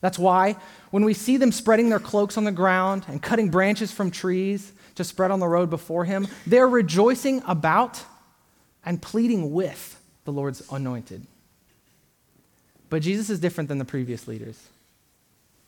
That's 0.00 0.18
why 0.18 0.56
when 0.90 1.04
we 1.04 1.14
see 1.14 1.36
them 1.36 1.52
spreading 1.52 1.88
their 1.88 2.00
cloaks 2.00 2.36
on 2.36 2.44
the 2.44 2.52
ground 2.52 3.04
and 3.08 3.22
cutting 3.22 3.50
branches 3.50 3.92
from 3.92 4.10
trees 4.10 4.72
to 4.96 5.04
spread 5.04 5.30
on 5.30 5.40
the 5.40 5.46
road 5.46 5.70
before 5.70 6.04
him, 6.04 6.26
they're 6.46 6.68
rejoicing 6.68 7.42
about 7.46 8.02
and 8.84 9.00
pleading 9.00 9.52
with 9.52 10.00
the 10.24 10.32
Lord's 10.32 10.62
anointed. 10.72 11.24
But 12.90 13.02
Jesus 13.02 13.30
is 13.30 13.38
different 13.38 13.68
than 13.68 13.78
the 13.78 13.84
previous 13.84 14.26
leaders. 14.26 14.60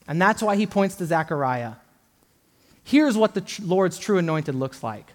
And 0.08 0.20
that's 0.20 0.42
why 0.42 0.56
he 0.56 0.66
points 0.66 0.96
to 0.96 1.06
Zechariah 1.06 1.74
Here's 2.84 3.16
what 3.16 3.32
the 3.32 3.40
tr- 3.40 3.62
Lord's 3.64 3.98
true 3.98 4.18
anointed 4.18 4.54
looks 4.54 4.82
like. 4.82 5.06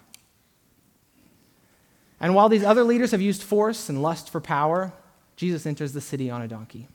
And 2.20 2.34
while 2.34 2.48
these 2.48 2.62
other 2.62 2.84
leaders 2.84 3.12
have 3.12 3.22
used 3.22 3.42
force 3.42 3.88
and 3.88 4.02
lust 4.02 4.30
for 4.30 4.40
power, 4.40 4.92
Jesus 5.36 5.64
enters 5.64 5.92
the 5.92 6.00
city 6.00 6.30
on 6.30 6.42
a 6.42 6.48
donkey. 6.48 6.86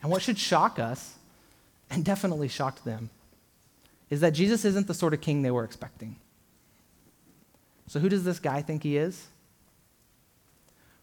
And 0.00 0.10
what 0.10 0.22
should 0.22 0.38
shock 0.38 0.78
us, 0.78 1.16
and 1.90 2.04
definitely 2.04 2.46
shocked 2.46 2.84
them, 2.84 3.10
is 4.10 4.20
that 4.20 4.30
Jesus 4.30 4.64
isn't 4.64 4.86
the 4.86 4.94
sort 4.94 5.12
of 5.12 5.20
king 5.20 5.42
they 5.42 5.50
were 5.50 5.64
expecting. 5.64 6.16
So, 7.88 7.98
who 7.98 8.08
does 8.08 8.22
this 8.22 8.38
guy 8.38 8.62
think 8.62 8.84
he 8.84 8.96
is? 8.96 9.26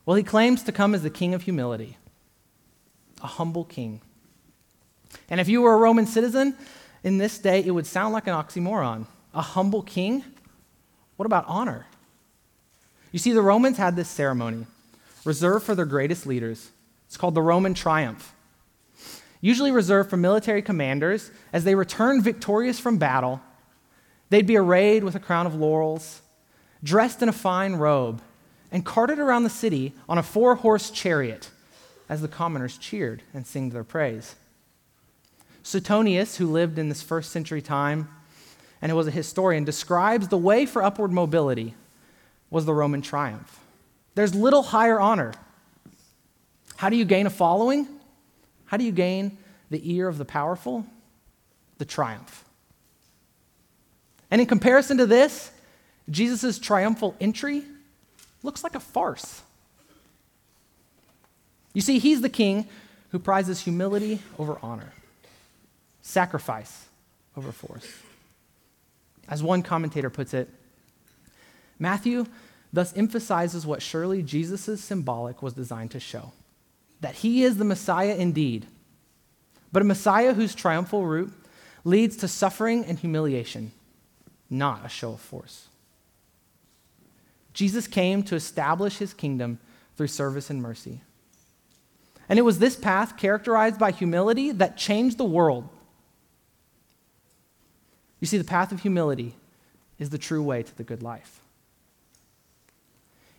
Well, 0.05 0.15
he 0.15 0.23
claims 0.23 0.63
to 0.63 0.71
come 0.71 0.95
as 0.95 1.03
the 1.03 1.09
king 1.09 1.33
of 1.33 1.41
humility, 1.41 1.97
a 3.21 3.27
humble 3.27 3.65
king. 3.65 4.01
And 5.29 5.39
if 5.39 5.49
you 5.49 5.61
were 5.61 5.73
a 5.73 5.77
Roman 5.77 6.05
citizen, 6.05 6.55
in 7.03 7.19
this 7.19 7.37
day, 7.37 7.63
it 7.63 7.71
would 7.71 7.85
sound 7.85 8.13
like 8.13 8.27
an 8.27 8.33
oxymoron. 8.33 9.05
A 9.33 9.41
humble 9.41 9.83
king? 9.83 10.23
What 11.17 11.25
about 11.25 11.45
honor? 11.47 11.85
You 13.15 13.19
see, 13.19 13.31
the 13.31 13.41
Romans 13.41 13.77
had 13.77 13.95
this 13.95 14.09
ceremony 14.09 14.65
reserved 15.23 15.65
for 15.65 15.73
their 15.73 15.85
greatest 15.85 16.27
leaders. 16.27 16.71
It's 17.07 17.15
called 17.15 17.33
the 17.33 17.41
Roman 17.41 17.73
triumph. 17.73 18.35
Usually 19.39 19.71
reserved 19.71 20.09
for 20.09 20.17
military 20.17 20.61
commanders 20.61 21.31
as 21.53 21.63
they 21.63 21.75
returned 21.75 22.25
victorious 22.25 22.77
from 22.77 22.97
battle. 22.97 23.39
They'd 24.31 24.45
be 24.45 24.57
arrayed 24.57 25.05
with 25.05 25.15
a 25.15 25.21
crown 25.21 25.47
of 25.47 25.55
laurels, 25.55 26.23
dressed 26.83 27.21
in 27.21 27.29
a 27.29 27.31
fine 27.31 27.75
robe, 27.75 28.21
and 28.69 28.85
carted 28.85 29.17
around 29.17 29.43
the 29.43 29.49
city 29.49 29.93
on 30.09 30.17
a 30.17 30.21
four 30.21 30.55
horse 30.55 30.89
chariot 30.89 31.51
as 32.09 32.21
the 32.21 32.27
commoners 32.27 32.77
cheered 32.77 33.23
and 33.33 33.47
sang 33.47 33.69
their 33.69 33.85
praise. 33.85 34.35
Suetonius, 35.63 36.35
who 36.35 36.51
lived 36.51 36.77
in 36.77 36.89
this 36.89 37.01
first 37.01 37.31
century 37.31 37.61
time 37.61 38.09
and 38.81 38.91
who 38.91 38.97
was 38.97 39.07
a 39.07 39.11
historian, 39.11 39.63
describes 39.63 40.27
the 40.27 40.37
way 40.37 40.65
for 40.65 40.83
upward 40.83 41.13
mobility 41.13 41.75
was 42.49 42.65
the 42.65 42.73
Roman 42.73 43.01
triumph. 43.01 43.59
There's 44.15 44.33
little 44.33 44.63
higher 44.63 44.99
honor. 44.99 45.33
How 46.77 46.89
do 46.89 46.95
you 46.95 47.05
gain 47.05 47.25
a 47.25 47.29
following? 47.29 47.87
How 48.65 48.77
do 48.77 48.83
you 48.83 48.91
gain 48.91 49.37
the 49.69 49.93
ear 49.93 50.07
of 50.07 50.17
the 50.17 50.25
powerful? 50.25 50.85
The 51.77 51.85
triumph. 51.85 52.45
And 54.31 54.41
in 54.41 54.47
comparison 54.47 54.97
to 54.97 55.05
this, 55.05 55.51
Jesus' 56.09 56.59
triumphal 56.59 57.15
entry 57.19 57.63
looks 58.43 58.63
like 58.63 58.75
a 58.75 58.79
farce. 58.79 59.41
You 61.73 61.81
see, 61.81 61.99
he's 61.99 62.21
the 62.21 62.29
king 62.29 62.67
who 63.09 63.19
prizes 63.19 63.61
humility 63.61 64.19
over 64.37 64.57
honor, 64.61 64.93
sacrifice 66.01 66.85
over 67.35 67.51
force. 67.51 67.87
As 69.27 69.41
one 69.43 69.61
commentator 69.61 70.09
puts 70.09 70.33
it, 70.33 70.49
Matthew 71.79 72.25
thus 72.71 72.95
emphasizes 72.95 73.65
what 73.65 73.81
surely 73.81 74.21
Jesus' 74.21 74.81
symbolic 74.81 75.41
was 75.41 75.53
designed 75.53 75.91
to 75.91 75.99
show 75.99 76.33
that 77.01 77.15
he 77.15 77.43
is 77.43 77.57
the 77.57 77.65
Messiah 77.65 78.15
indeed, 78.15 78.65
but 79.71 79.81
a 79.81 79.85
Messiah 79.85 80.33
whose 80.33 80.55
triumphal 80.55 81.05
route 81.05 81.31
leads 81.83 82.17
to 82.17 82.27
suffering 82.27 82.83
and 82.85 82.97
humiliation, 82.97 83.71
not 84.49 84.85
a 84.85 84.89
show 84.89 85.11
of 85.11 85.19
force. 85.19 85.67
Jesus 87.53 87.87
came 87.87 88.23
to 88.23 88.35
establish 88.35 88.97
his 88.97 89.13
kingdom 89.13 89.59
through 89.95 90.07
service 90.07 90.49
and 90.49 90.61
mercy. 90.61 91.01
And 92.27 92.39
it 92.39 92.41
was 92.41 92.59
this 92.59 92.75
path, 92.75 93.17
characterized 93.17 93.79
by 93.79 93.91
humility, 93.91 94.51
that 94.51 94.77
changed 94.77 95.17
the 95.17 95.25
world. 95.25 95.69
You 98.19 98.27
see, 98.27 98.37
the 98.37 98.43
path 98.43 98.71
of 98.71 98.81
humility 98.81 99.35
is 99.99 100.09
the 100.09 100.17
true 100.17 100.41
way 100.41 100.63
to 100.63 100.77
the 100.77 100.83
good 100.83 101.03
life. 101.03 101.39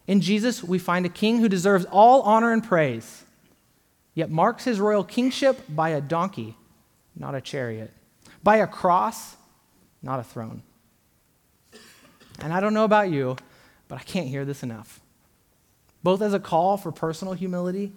In 0.06 0.20
Jesus, 0.20 0.62
we 0.62 0.78
find 0.78 1.04
a 1.04 1.10
king 1.10 1.38
who 1.40 1.48
deserves 1.48 1.84
all 1.90 2.22
honor 2.22 2.52
and 2.52 2.62
praise, 2.62 3.24
yet 4.14 4.30
marks 4.30 4.64
his 4.64 4.78
royal 4.78 5.02
kingship 5.04 5.60
by 5.68 5.90
a 5.90 6.00
donkey, 6.00 6.56
not 7.16 7.34
a 7.34 7.40
chariot, 7.40 7.92
by 8.42 8.58
a 8.58 8.66
cross, 8.66 9.36
not 10.02 10.20
a 10.20 10.24
throne. 10.24 10.62
And 12.40 12.52
I 12.52 12.60
don't 12.60 12.74
know 12.74 12.84
about 12.84 13.10
you, 13.10 13.36
but 13.88 13.96
I 13.98 14.02
can't 14.02 14.28
hear 14.28 14.44
this 14.44 14.62
enough. 14.62 15.00
Both 16.02 16.22
as 16.22 16.34
a 16.34 16.40
call 16.40 16.76
for 16.76 16.92
personal 16.92 17.34
humility 17.34 17.92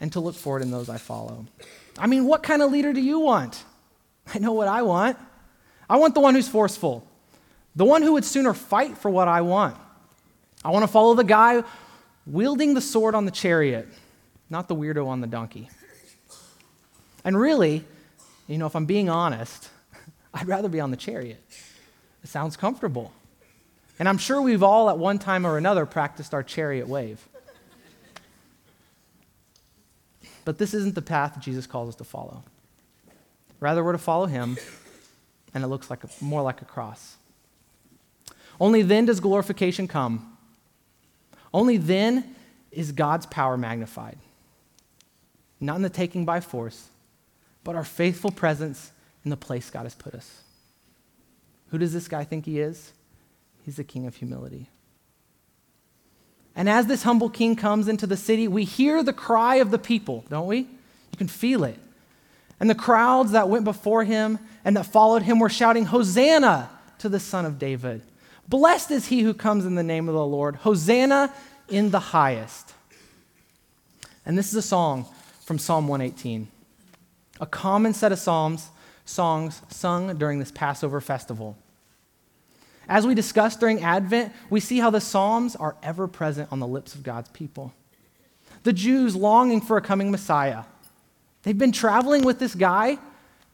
and 0.00 0.12
to 0.12 0.20
look 0.20 0.34
forward 0.34 0.62
in 0.62 0.70
those 0.70 0.88
I 0.88 0.98
follow. 0.98 1.46
I 1.98 2.06
mean, 2.06 2.26
what 2.26 2.42
kind 2.42 2.60
of 2.60 2.70
leader 2.70 2.92
do 2.92 3.00
you 3.00 3.20
want? 3.20 3.64
I 4.34 4.38
know 4.38 4.52
what 4.52 4.68
I 4.68 4.82
want. 4.82 5.16
I 5.88 5.96
want 5.96 6.14
the 6.14 6.20
one 6.20 6.34
who's 6.34 6.48
forceful, 6.48 7.06
the 7.76 7.84
one 7.84 8.02
who 8.02 8.12
would 8.14 8.24
sooner 8.24 8.52
fight 8.52 8.98
for 8.98 9.10
what 9.10 9.28
I 9.28 9.42
want. 9.42 9.76
I 10.64 10.70
want 10.70 10.82
to 10.82 10.88
follow 10.88 11.14
the 11.14 11.24
guy 11.24 11.62
wielding 12.26 12.74
the 12.74 12.80
sword 12.80 13.14
on 13.14 13.24
the 13.26 13.30
chariot, 13.30 13.86
not 14.48 14.68
the 14.68 14.74
weirdo 14.74 15.06
on 15.06 15.20
the 15.20 15.26
donkey. 15.26 15.68
And 17.24 17.38
really, 17.38 17.84
you 18.46 18.58
know, 18.58 18.66
if 18.66 18.74
I'm 18.74 18.86
being 18.86 19.08
honest, 19.08 19.68
I'd 20.34 20.48
rather 20.48 20.68
be 20.68 20.80
on 20.80 20.90
the 20.90 20.96
chariot. 20.96 21.42
It 22.22 22.28
sounds 22.28 22.56
comfortable. 22.56 23.12
And 23.98 24.08
I'm 24.08 24.18
sure 24.18 24.40
we've 24.40 24.62
all, 24.62 24.90
at 24.90 24.98
one 24.98 25.18
time 25.18 25.46
or 25.46 25.56
another, 25.56 25.86
practiced 25.86 26.34
our 26.34 26.42
chariot 26.42 26.88
wave. 26.88 27.26
But 30.44 30.58
this 30.58 30.74
isn't 30.74 30.94
the 30.94 31.02
path 31.02 31.40
Jesus 31.40 31.66
calls 31.66 31.90
us 31.90 31.94
to 31.96 32.04
follow. 32.04 32.44
Rather, 33.60 33.82
we're 33.82 33.92
to 33.92 33.98
follow 33.98 34.26
him, 34.26 34.58
and 35.54 35.64
it 35.64 35.68
looks 35.68 35.88
like 35.88 36.04
a, 36.04 36.08
more 36.20 36.42
like 36.42 36.60
a 36.60 36.66
cross. 36.66 37.16
Only 38.60 38.82
then 38.82 39.06
does 39.06 39.20
glorification 39.20 39.88
come. 39.88 40.33
Only 41.54 41.76
then 41.76 42.34
is 42.72 42.90
God's 42.90 43.26
power 43.26 43.56
magnified. 43.56 44.18
Not 45.60 45.76
in 45.76 45.82
the 45.82 45.88
taking 45.88 46.24
by 46.24 46.40
force, 46.40 46.88
but 47.62 47.76
our 47.76 47.84
faithful 47.84 48.32
presence 48.32 48.90
in 49.24 49.30
the 49.30 49.36
place 49.36 49.70
God 49.70 49.84
has 49.84 49.94
put 49.94 50.14
us. 50.14 50.42
Who 51.68 51.78
does 51.78 51.92
this 51.92 52.08
guy 52.08 52.24
think 52.24 52.44
he 52.44 52.58
is? 52.58 52.92
He's 53.64 53.76
the 53.76 53.84
king 53.84 54.06
of 54.06 54.16
humility. 54.16 54.68
And 56.56 56.68
as 56.68 56.86
this 56.86 57.04
humble 57.04 57.30
king 57.30 57.54
comes 57.54 57.86
into 57.86 58.06
the 58.06 58.16
city, 58.16 58.48
we 58.48 58.64
hear 58.64 59.04
the 59.04 59.12
cry 59.12 59.56
of 59.56 59.70
the 59.70 59.78
people, 59.78 60.24
don't 60.28 60.48
we? 60.48 60.58
You 60.58 61.18
can 61.18 61.28
feel 61.28 61.62
it. 61.62 61.78
And 62.58 62.68
the 62.68 62.74
crowds 62.74 63.30
that 63.30 63.48
went 63.48 63.64
before 63.64 64.02
him 64.02 64.40
and 64.64 64.76
that 64.76 64.86
followed 64.86 65.22
him 65.22 65.38
were 65.38 65.48
shouting, 65.48 65.86
Hosanna 65.86 66.68
to 66.98 67.08
the 67.08 67.20
Son 67.20 67.46
of 67.46 67.60
David. 67.60 68.02
Blessed 68.48 68.90
is 68.90 69.06
he 69.06 69.22
who 69.22 69.34
comes 69.34 69.64
in 69.64 69.74
the 69.74 69.82
name 69.82 70.08
of 70.08 70.14
the 70.14 70.26
Lord. 70.26 70.56
Hosanna 70.56 71.32
in 71.68 71.90
the 71.90 72.00
highest. 72.00 72.74
And 74.26 74.36
this 74.36 74.48
is 74.48 74.54
a 74.54 74.62
song 74.62 75.06
from 75.44 75.58
Psalm 75.58 75.88
118, 75.88 76.48
a 77.40 77.46
common 77.46 77.92
set 77.92 78.12
of 78.12 78.18
psalms, 78.18 78.70
songs 79.04 79.60
sung 79.68 80.16
during 80.16 80.38
this 80.38 80.50
Passover 80.50 81.00
festival. 81.00 81.56
As 82.88 83.06
we 83.06 83.14
discussed 83.14 83.60
during 83.60 83.82
Advent, 83.82 84.32
we 84.50 84.60
see 84.60 84.78
how 84.78 84.90
the 84.90 85.00
Psalms 85.00 85.56
are 85.56 85.76
ever 85.82 86.06
present 86.06 86.50
on 86.52 86.60
the 86.60 86.66
lips 86.66 86.94
of 86.94 87.02
God's 87.02 87.28
people. 87.30 87.72
The 88.62 88.72
Jews 88.72 89.14
longing 89.14 89.60
for 89.60 89.76
a 89.76 89.82
coming 89.82 90.10
Messiah. 90.10 90.64
They've 91.42 91.56
been 91.56 91.72
traveling 91.72 92.24
with 92.24 92.38
this 92.38 92.54
guy 92.54 92.98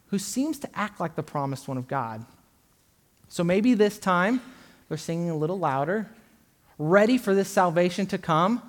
who 0.09 0.19
seems 0.19 0.59
to 0.61 0.69
act 0.79 1.01
like 1.01 1.17
the 1.17 1.23
promised 1.23 1.69
one 1.69 1.79
of 1.79 1.89
God. 1.89 2.25
So 3.29 3.43
maybe 3.45 3.75
this 3.75 3.99
time 3.99 4.41
they're 4.91 4.99
singing 4.99 5.31
a 5.31 5.37
little 5.37 5.59
louder, 5.59 6.11
ready 6.77 7.17
for 7.17 7.33
this 7.33 7.49
salvation 7.49 8.07
to 8.07 8.19
come. 8.19 8.61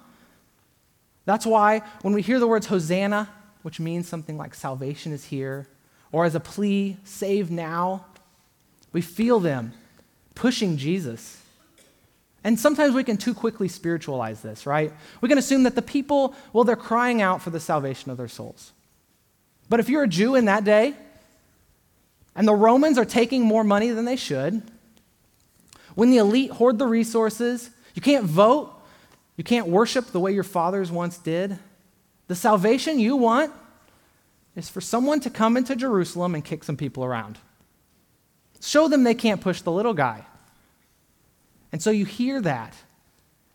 That's 1.25 1.47
why 1.47 1.81
when 2.03 2.13
we 2.13 2.21
hear 2.21 2.39
the 2.39 2.45
words 2.45 2.67
Hosanna, 2.67 3.27
which 3.63 3.79
means 3.79 4.07
something 4.07 4.37
like 4.37 4.53
salvation 4.53 5.13
is 5.13 5.25
here, 5.25 5.67
or 6.11 6.23
as 6.23 6.35
a 6.35 6.39
plea, 6.39 6.97
save 7.03 7.49
now, 7.49 8.05
we 8.93 9.01
feel 9.01 9.39
them 9.39 9.73
pushing 10.35 10.77
Jesus. 10.77 11.41
And 12.43 12.59
sometimes 12.59 12.93
we 12.93 13.03
can 13.03 13.17
too 13.17 13.33
quickly 13.33 13.67
spiritualize 13.67 14.41
this, 14.41 14.67
right? 14.67 14.93
We 15.21 15.29
can 15.29 15.39
assume 15.39 15.63
that 15.63 15.73
the 15.73 15.81
people, 15.81 16.35
well, 16.53 16.63
they're 16.63 16.75
crying 16.75 17.23
out 17.23 17.41
for 17.41 17.49
the 17.49 17.59
salvation 17.59 18.11
of 18.11 18.17
their 18.17 18.27
souls. 18.27 18.73
But 19.69 19.79
if 19.79 19.89
you're 19.89 20.03
a 20.03 20.07
Jew 20.07 20.35
in 20.35 20.45
that 20.45 20.65
day, 20.65 20.93
and 22.35 22.47
the 22.47 22.53
Romans 22.53 22.99
are 22.99 23.05
taking 23.05 23.41
more 23.41 23.63
money 23.63 23.89
than 23.89 24.05
they 24.05 24.15
should, 24.15 24.61
when 25.95 26.12
the 26.12 26.17
elite 26.17 26.51
hoard 26.51 26.77
the 26.77 26.88
resources, 26.88 27.69
you 27.93 28.01
can't 28.01 28.25
vote, 28.25 28.74
you 29.38 29.43
can't 29.43 29.67
worship 29.67 30.07
the 30.07 30.19
way 30.19 30.31
your 30.33 30.43
fathers 30.43 30.91
once 30.91 31.17
did. 31.17 31.57
The 32.27 32.36
salvation 32.36 33.00
you 33.00 33.15
want 33.15 33.51
is 34.55 34.69
for 34.69 34.81
someone 34.81 35.19
to 35.21 35.29
come 35.29 35.57
into 35.57 35.75
Jerusalem 35.75 36.36
and 36.36 36.43
kick 36.43 36.63
some 36.63 36.77
people 36.77 37.03
around. 37.03 37.38
Show 38.62 38.88
them 38.88 39.03
they 39.03 39.15
can't 39.15 39.41
push 39.41 39.62
the 39.62 39.71
little 39.71 39.93
guy. 39.93 40.25
And 41.71 41.81
so 41.81 41.89
you 41.89 42.05
hear 42.05 42.41
that 42.41 42.75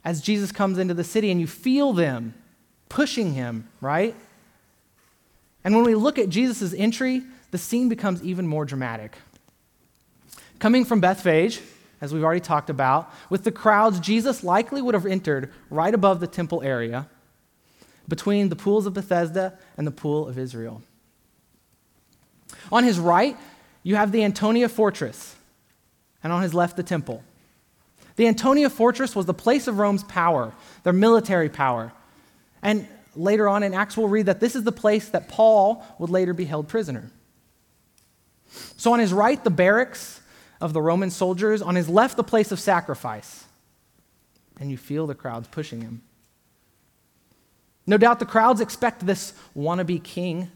as 0.05 0.21
Jesus 0.21 0.53
comes 0.53 0.79
into 0.79 0.95
the 0.95 1.05
city 1.05 1.31
and 1.31 1.41
you 1.41 1.47
feel 1.47 1.93
them 1.93 2.35
pushing 2.89 3.35
him, 3.35 3.69
right? 3.81 4.15
And 5.65 5.75
when 5.75 5.85
we 5.85 5.95
look 5.95 6.19
at 6.19 6.29
Jesus' 6.29 6.73
entry, 6.75 7.23
the 7.51 7.59
scene 7.59 7.89
becomes 7.89 8.23
even 8.23 8.47
more 8.47 8.65
dramatic. 8.65 9.17
Coming 10.59 10.85
from 10.85 11.01
Bethphage, 11.01 11.61
as 12.01 12.13
we've 12.13 12.25
already 12.25 12.41
talked 12.41 12.71
about, 12.71 13.11
with 13.31 13.45
the 13.45 13.53
crowds, 13.53 14.01
Jesus 14.01 14.45
likely 14.45 14.83
would 14.83 14.95
have 14.95 15.07
entered 15.07 15.53
right 15.71 15.95
above 15.95 16.21
the 16.21 16.27
temple 16.27 16.63
area 16.63 17.09
between 18.09 18.49
the 18.49 18.57
pools 18.57 18.87
of 18.87 18.95
Bethesda 18.95 19.59
and 19.77 19.87
the 19.87 19.91
pool 19.91 20.29
of 20.29 20.39
Israel. 20.39 20.83
On 22.71 22.85
his 22.85 22.99
right, 22.99 23.37
you 23.83 23.97
have 23.97 24.13
the 24.13 24.25
Antonia 24.25 24.69
fortress, 24.69 25.37
and 26.23 26.33
on 26.33 26.43
his 26.43 26.55
left, 26.55 26.77
the 26.77 26.83
temple. 26.83 27.23
The 28.17 28.27
Antonia 28.29 28.71
fortress 28.71 29.15
was 29.15 29.27
the 29.27 29.35
place 29.35 29.67
of 29.67 29.79
Rome's 29.79 30.05
power, 30.05 30.53
their 30.83 30.93
military 30.93 31.49
power. 31.49 31.93
And 32.63 32.89
later 33.15 33.49
on 33.49 33.63
in 33.63 33.75
Acts, 33.75 33.97
we'll 33.97 34.09
read 34.09 34.27
that 34.27 34.41
this 34.41 34.57
is 34.57 34.65
the 34.65 34.73
place 34.73 35.09
that 35.11 35.29
Paul 35.29 35.85
would 35.99 36.11
later 36.11 36.35
be 36.35 36.45
held 36.45 36.69
prisoner. 36.69 37.11
So 38.77 38.93
on 38.93 39.01
his 39.01 39.13
right, 39.13 39.43
the 39.43 39.51
barracks 39.51 40.21
of 40.61 40.73
the 40.73 40.83
Roman 40.83 41.11
soldiers, 41.11 41.63
on 41.63 41.75
his 41.75 41.89
left, 41.89 42.17
the 42.17 42.25
place 42.25 42.53
of 42.53 42.61
sacrifice. 42.61 43.45
And 44.59 44.71
you 44.71 44.77
feel 44.77 45.07
the 45.07 45.15
crowds 45.15 45.49
pushing 45.49 45.83
him. 45.83 46.03
No 47.87 47.99
doubt 47.99 48.19
the 48.19 48.27
crowds 48.27 48.61
expect 48.61 49.07
this 49.07 49.33
wannabe 49.57 50.03
king, 50.03 50.51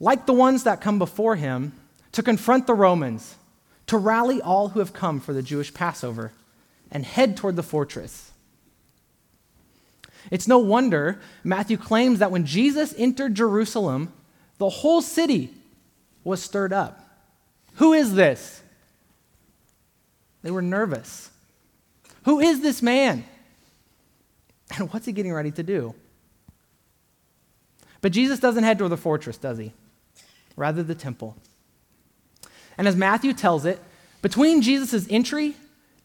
like 0.00 0.26
the 0.26 0.32
ones 0.32 0.64
that 0.64 0.80
come 0.80 0.98
before 0.98 1.36
him, 1.36 1.72
to 2.12 2.22
confront 2.22 2.66
the 2.66 2.74
Romans, 2.74 3.34
to 3.86 3.98
rally 3.98 4.40
all 4.40 4.68
who 4.68 4.78
have 4.78 4.92
come 4.92 5.20
for 5.20 5.32
the 5.32 5.42
Jewish 5.42 5.74
Passover 5.74 6.32
and 6.90 7.04
head 7.04 7.36
toward 7.36 7.56
the 7.56 7.62
fortress. 7.62 8.30
It's 10.30 10.48
no 10.48 10.58
wonder 10.58 11.20
Matthew 11.42 11.76
claims 11.76 12.20
that 12.20 12.30
when 12.30 12.46
Jesus 12.46 12.94
entered 12.96 13.34
Jerusalem, 13.34 14.12
the 14.58 14.70
whole 14.70 15.02
city 15.02 15.52
was 16.22 16.42
stirred 16.42 16.72
up. 16.72 17.00
Who 17.74 17.92
is 17.92 18.14
this? 18.14 18.62
They 20.44 20.50
were 20.50 20.62
nervous. 20.62 21.30
Who 22.24 22.38
is 22.38 22.60
this 22.60 22.80
man? 22.80 23.24
And 24.78 24.90
what's 24.92 25.04
he 25.04 25.12
getting 25.12 25.32
ready 25.32 25.50
to 25.52 25.62
do? 25.62 25.94
But 28.00 28.12
Jesus 28.12 28.40
doesn't 28.40 28.64
head 28.64 28.78
toward 28.78 28.92
the 28.92 28.96
fortress, 28.96 29.36
does 29.36 29.58
he? 29.58 29.72
Rather, 30.56 30.82
the 30.82 30.94
temple. 30.94 31.36
And 32.78 32.88
as 32.88 32.96
Matthew 32.96 33.34
tells 33.34 33.66
it, 33.66 33.78
between 34.22 34.62
Jesus' 34.62 35.06
entry 35.10 35.54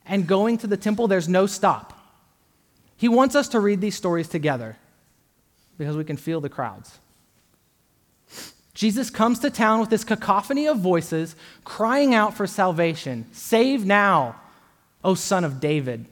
and 0.05 0.27
going 0.27 0.58
to 0.58 0.67
the 0.67 0.77
temple, 0.77 1.08
there's 1.08 1.29
no 1.29 1.46
stop. 1.46 1.98
He 2.98 3.08
wants 3.08 3.34
us 3.34 3.48
to 3.50 3.62
read 3.62 3.79
these 3.79 3.96
stories 3.96 4.27
together 4.27 4.77
because 5.77 5.96
we 5.96 6.03
can 6.03 6.17
feel 6.17 6.41
the 6.41 6.50
crowds. 6.50 7.00
Jesus 8.80 9.10
comes 9.10 9.40
to 9.40 9.50
town 9.50 9.82
with 9.82 9.90
this 9.90 10.06
cacophony 10.06 10.66
of 10.66 10.80
voices 10.80 11.36
crying 11.66 12.16
out 12.16 12.34
for 12.34 12.48
salvation 12.48 13.26
Save 13.34 13.86
now, 13.86 14.40
O 15.04 15.16
son 15.16 15.44
of 15.44 15.60
David. 15.60 16.06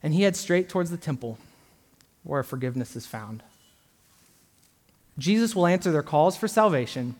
And 0.00 0.14
he 0.14 0.22
heads 0.22 0.38
straight 0.38 0.68
towards 0.68 0.92
the 0.92 0.96
temple 0.96 1.36
where 2.22 2.44
forgiveness 2.44 2.94
is 2.94 3.06
found. 3.06 3.42
Jesus 5.18 5.56
will 5.56 5.66
answer 5.66 5.90
their 5.90 6.04
calls 6.04 6.36
for 6.36 6.46
salvation, 6.46 7.16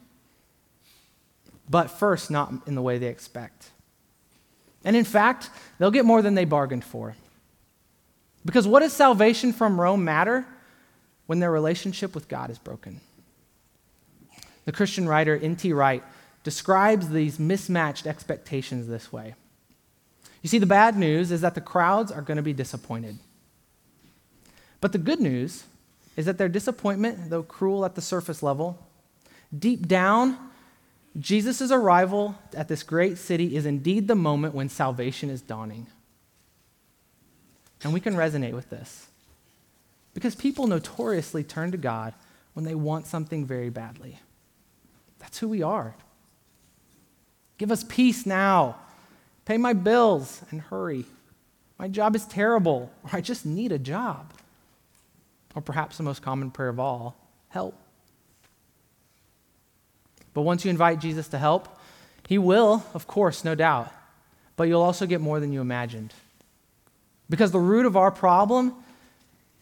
but 1.68 1.90
first, 1.90 2.30
not 2.30 2.52
in 2.64 2.76
the 2.76 2.82
way 2.82 2.96
they 2.96 3.08
expect. 3.08 3.70
And 4.84 4.94
in 4.94 5.04
fact, 5.04 5.50
they'll 5.80 5.90
get 5.90 6.04
more 6.04 6.22
than 6.22 6.36
they 6.36 6.44
bargained 6.44 6.84
for. 6.84 7.16
Because 8.44 8.68
what 8.68 8.80
does 8.80 8.92
salvation 8.92 9.52
from 9.52 9.80
Rome 9.80 10.04
matter 10.04 10.46
when 11.28 11.40
their 11.40 11.52
relationship 11.52 12.14
with 12.14 12.26
God 12.26 12.50
is 12.50 12.58
broken? 12.58 13.00
The 14.64 14.72
Christian 14.72 15.06
writer 15.06 15.38
N.T. 15.40 15.72
Wright 15.72 16.02
describes 16.42 17.10
these 17.10 17.38
mismatched 17.38 18.06
expectations 18.06 18.88
this 18.88 19.12
way. 19.12 19.34
You 20.42 20.48
see, 20.48 20.58
the 20.58 20.66
bad 20.66 20.96
news 20.96 21.30
is 21.30 21.42
that 21.42 21.54
the 21.54 21.60
crowds 21.60 22.10
are 22.10 22.22
going 22.22 22.38
to 22.38 22.42
be 22.42 22.52
disappointed. 22.52 23.18
But 24.80 24.92
the 24.92 24.98
good 24.98 25.20
news 25.20 25.64
is 26.16 26.24
that 26.24 26.38
their 26.38 26.48
disappointment, 26.48 27.28
though 27.28 27.42
cruel 27.42 27.84
at 27.84 27.94
the 27.94 28.00
surface 28.00 28.42
level, 28.42 28.78
deep 29.56 29.86
down 29.86 30.38
Jesus' 31.18 31.70
arrival 31.70 32.36
at 32.54 32.68
this 32.68 32.82
great 32.82 33.18
city 33.18 33.56
is 33.56 33.66
indeed 33.66 34.08
the 34.08 34.14
moment 34.14 34.54
when 34.54 34.68
salvation 34.68 35.28
is 35.28 35.42
dawning. 35.42 35.88
And 37.84 37.92
we 37.92 38.00
can 38.00 38.14
resonate 38.14 38.54
with 38.54 38.70
this. 38.70 39.08
Because 40.18 40.34
people 40.34 40.66
notoriously 40.66 41.44
turn 41.44 41.70
to 41.70 41.76
God 41.76 42.12
when 42.52 42.64
they 42.64 42.74
want 42.74 43.06
something 43.06 43.46
very 43.46 43.70
badly. 43.70 44.18
That's 45.20 45.38
who 45.38 45.48
we 45.48 45.62
are. 45.62 45.94
Give 47.56 47.70
us 47.70 47.84
peace 47.84 48.26
now. 48.26 48.80
Pay 49.44 49.58
my 49.58 49.74
bills 49.74 50.42
and 50.50 50.60
hurry. 50.60 51.04
My 51.78 51.86
job 51.86 52.16
is 52.16 52.24
terrible, 52.24 52.90
or 53.04 53.10
I 53.12 53.20
just 53.20 53.46
need 53.46 53.70
a 53.70 53.78
job. 53.78 54.32
Or 55.54 55.62
perhaps 55.62 55.98
the 55.98 56.02
most 56.02 56.20
common 56.20 56.50
prayer 56.50 56.70
of 56.70 56.80
all 56.80 57.16
help. 57.50 57.76
But 60.34 60.42
once 60.42 60.64
you 60.64 60.70
invite 60.72 60.98
Jesus 60.98 61.28
to 61.28 61.38
help, 61.38 61.78
he 62.26 62.38
will, 62.38 62.84
of 62.92 63.06
course, 63.06 63.44
no 63.44 63.54
doubt, 63.54 63.92
but 64.56 64.64
you'll 64.64 64.82
also 64.82 65.06
get 65.06 65.20
more 65.20 65.38
than 65.38 65.52
you 65.52 65.60
imagined. 65.60 66.12
Because 67.30 67.52
the 67.52 67.60
root 67.60 67.86
of 67.86 67.96
our 67.96 68.10
problem 68.10 68.74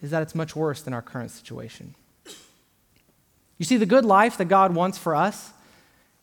is 0.02 0.10
that 0.10 0.22
it's 0.22 0.34
much 0.34 0.54
worse 0.54 0.82
than 0.82 0.94
our 0.94 1.02
current 1.02 1.30
situation. 1.30 1.94
You 3.58 3.64
see, 3.64 3.76
the 3.76 3.86
good 3.86 4.04
life 4.04 4.36
that 4.36 4.46
God 4.46 4.74
wants 4.74 4.98
for 4.98 5.14
us 5.14 5.52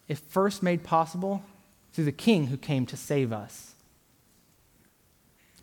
is 0.07 0.19
first 0.19 0.62
made 0.62 0.83
possible 0.83 1.43
through 1.91 2.05
the 2.05 2.12
King 2.12 2.47
who 2.47 2.57
came 2.57 2.86
to 2.86 2.97
save 2.97 3.31
us. 3.31 3.73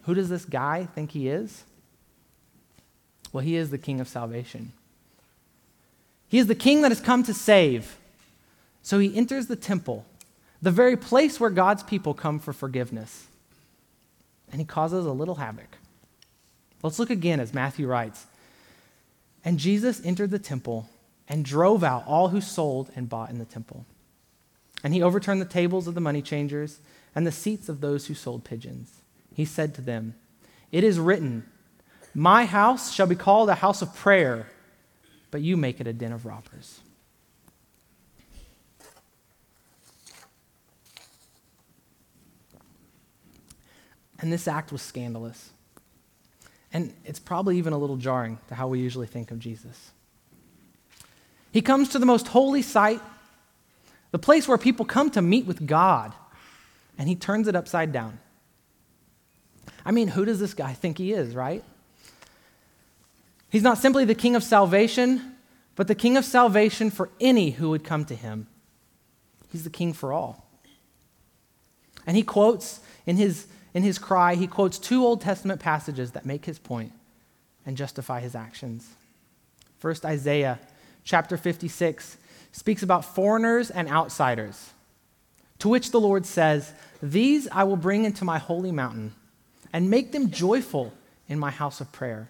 Who 0.03 0.15
does 0.15 0.29
this 0.29 0.45
guy 0.45 0.89
think 0.95 1.13
he 1.13 1.29
is? 1.29 1.65
Well, 3.33 3.45
he 3.45 3.57
is 3.57 3.71
the 3.71 3.79
King 3.79 4.01
of 4.01 4.09
salvation. 4.09 4.73
He 6.29 6.39
is 6.39 6.47
the 6.47 6.55
King 6.55 6.83
that 6.83 6.91
has 6.91 7.01
come 7.01 7.23
to 7.25 7.35
save. 7.35 7.99
So 8.83 8.99
he 8.99 9.17
enters 9.17 9.47
the 9.47 9.57
temple, 9.57 10.07
the 10.63 10.71
very 10.71 10.97
place 10.97 11.39
where 11.39 11.51
God's 11.51 11.83
people 11.83 12.15
come 12.15 12.39
for 12.39 12.53
forgiveness, 12.53 13.27
and 14.51 14.61
he 14.61 14.65
causes 14.65 15.07
a 15.07 15.13
little 15.13 15.37
havoc. 15.37 15.77
Let's 16.83 16.99
look 16.99 17.11
again 17.11 17.41
as 17.41 17.55
Matthew 17.55 17.87
writes. 17.87 18.27
And 19.45 19.59
Jesus 19.59 20.05
entered 20.05 20.31
the 20.31 20.39
temple 20.39 20.89
and 21.29 21.45
drove 21.45 21.85
out 21.85 22.07
all 22.07 22.29
who 22.29 22.41
sold 22.41 22.91
and 22.97 23.09
bought 23.09 23.31
in 23.31 23.39
the 23.39 23.45
temple. 23.45 23.87
And 24.83 24.95
he 24.95 25.03
overturned 25.03 25.41
the 25.41 25.47
tables 25.47 25.87
of 25.87 25.95
the 25.95 26.01
money 26.01 26.23
changers 26.23 26.81
and 27.15 27.27
the 27.27 27.33
seats 27.33 27.69
of 27.69 27.81
those 27.81 28.07
who 28.07 28.15
sold 28.15 28.45
pigeons. 28.45 29.03
He 29.35 29.45
said 29.45 29.75
to 29.75 29.81
them, 29.81 30.15
It 30.73 30.85
is 30.85 30.99
written, 30.99 31.47
My 32.15 32.47
house 32.47 32.93
shall 32.93 33.07
be 33.07 33.15
called 33.15 33.49
a 33.49 33.57
house 33.57 33.83
of 33.83 33.95
prayer, 33.95 34.49
but 35.31 35.43
you 35.43 35.57
make 35.57 35.81
it 35.81 35.87
a 35.87 35.93
den 35.93 36.13
of 36.13 36.27
robbers. 36.27 36.81
And 44.19 44.33
this 44.33 44.47
act 44.47 44.71
was 44.71 44.83
scandalous. 44.83 45.51
And 46.73 46.95
it's 47.05 47.19
probably 47.19 47.59
even 47.59 47.73
a 47.73 47.79
little 47.79 47.97
jarring 47.97 48.39
to 48.49 48.55
how 48.55 48.69
we 48.69 48.79
usually 48.79 49.07
think 49.07 49.31
of 49.31 49.39
Jesus. 49.39 49.91
He 51.53 51.63
comes 51.63 51.89
to 51.91 51.99
the 51.99 52.07
most 52.07 52.29
holy 52.29 52.63
site, 52.63 53.01
the 54.13 54.19
place 54.19 54.47
where 54.47 54.59
people 54.59 54.85
come 54.85 55.11
to 55.11 55.23
meet 55.23 55.47
with 55.47 55.67
God, 55.67 56.15
and 56.97 57.09
he 57.09 57.17
turns 57.17 57.49
it 57.49 57.57
upside 57.57 57.93
down. 57.93 58.21
I 59.85 59.91
mean, 59.91 60.09
who 60.09 60.25
does 60.25 60.39
this 60.39 60.55
guy 60.55 60.73
think 60.75 60.99
he 60.99 61.13
is, 61.13 61.35
right? 61.35 61.65
He's 63.51 63.63
not 63.63 63.79
simply 63.79 64.05
the 64.05 64.15
king 64.15 64.37
of 64.37 64.45
salvation, 64.45 65.37
but 65.75 65.89
the 65.89 65.95
king 65.95 66.17
of 66.17 66.25
salvation 66.25 66.91
for 66.91 67.11
any 67.21 67.51
who 67.51 67.71
would 67.71 67.83
come 67.83 68.05
to 68.05 68.15
him. 68.15 68.47
He's 69.51 69.65
the 69.65 69.71
king 69.71 69.93
for 69.93 70.13
all. 70.13 70.47
And 72.07 72.17
he 72.17 72.23
quotes 72.23 72.81
in 73.07 73.17
his 73.17 73.47
in 73.75 73.83
his 73.83 73.99
cry, 73.99 74.35
he 74.35 74.47
quotes 74.47 74.79
two 74.79 75.05
Old 75.05 75.21
Testament 75.21 75.61
passages 75.61 76.13
that 76.13 76.27
make 76.27 76.45
his 76.45 76.59
point 76.59 76.93
and 77.65 77.77
justify 77.77 78.21
his 78.21 78.35
actions. 78.35 78.89
First, 79.79 80.05
Isaiah 80.05 80.59
chapter 81.05 81.37
56 81.37 82.17
speaks 82.53 82.83
about 82.83 83.05
foreigners 83.05 83.71
and 83.71 83.89
outsiders, 83.89 84.71
to 85.61 85.69
which 85.69 85.91
the 85.91 86.01
Lord 86.01 86.27
says, 86.27 86.73
These 87.03 87.49
I 87.49 87.65
will 87.65 87.77
bring 87.77 88.05
into 88.05 88.25
my 88.25 88.39
holy 88.39 88.73
mountain 88.73 89.15
and 89.73 89.91
make 89.91 90.13
them 90.13 90.31
joyful 90.31 90.93
in 91.29 91.39
my 91.39 91.51
house 91.51 91.81
of 91.81 91.93
prayer. 91.93 92.29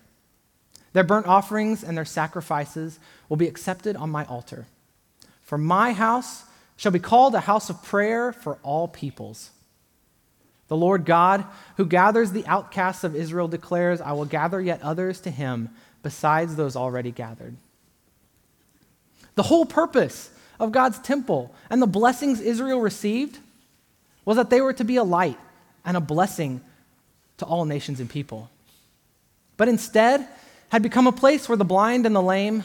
Their 0.93 1.05
burnt 1.05 1.27
offerings 1.27 1.83
and 1.83 1.97
their 1.97 2.05
sacrifices 2.05 2.99
will 3.29 3.37
be 3.37 3.49
accepted 3.49 3.97
on 3.97 4.11
my 4.11 4.25
altar. 4.27 4.67
For 5.43 5.57
my 5.57 5.93
house 5.93 6.45
shall 6.77 6.93
be 6.93 6.99
called 6.99 7.35
a 7.35 7.41
house 7.41 7.71
of 7.71 7.83
prayer 7.83 8.33
for 8.33 8.59
all 8.63 8.89
peoples. 8.89 9.51
The 10.71 10.77
Lord 10.77 11.05
God, 11.05 11.45
who 11.79 11.85
gathers 11.85 12.31
the 12.31 12.47
outcasts 12.47 13.03
of 13.03 13.17
Israel, 13.17 13.49
declares, 13.49 14.01
I 14.01 14.13
will 14.13 14.25
gather 14.25 14.61
yet 14.61 14.81
others 14.83 15.21
to 15.23 15.31
him 15.31 15.69
besides 16.05 16.55
those 16.55 16.77
already 16.77 17.11
gathered. 17.11 17.57
The 19.35 19.43
whole 19.43 19.67
purpose 19.67 20.31
of 20.61 20.71
God's 20.71 21.01
temple 21.01 21.53
and 21.71 21.83
the 21.83 21.89
blessings 21.89 22.41
Israel 22.41 22.81
received 22.81 23.41
was 24.25 24.37
that 24.37 24.49
they 24.49 24.61
were 24.61 24.73
to 24.75 24.85
be 24.85 24.95
a 24.95 25.03
light 25.03 25.39
and 25.85 25.97
a 25.97 26.01
blessing 26.01 26.61
to 27.39 27.45
all 27.45 27.65
nations 27.65 27.99
and 27.99 28.09
people. 28.09 28.49
But 29.57 29.67
instead, 29.67 30.25
had 30.69 30.85
become 30.85 31.09
a 31.09 31.13
place 31.13 31.49
where 31.49 31.59
the 31.59 31.65
blind 31.65 32.07
and 32.07 32.15
the 32.15 32.23
lame, 32.23 32.63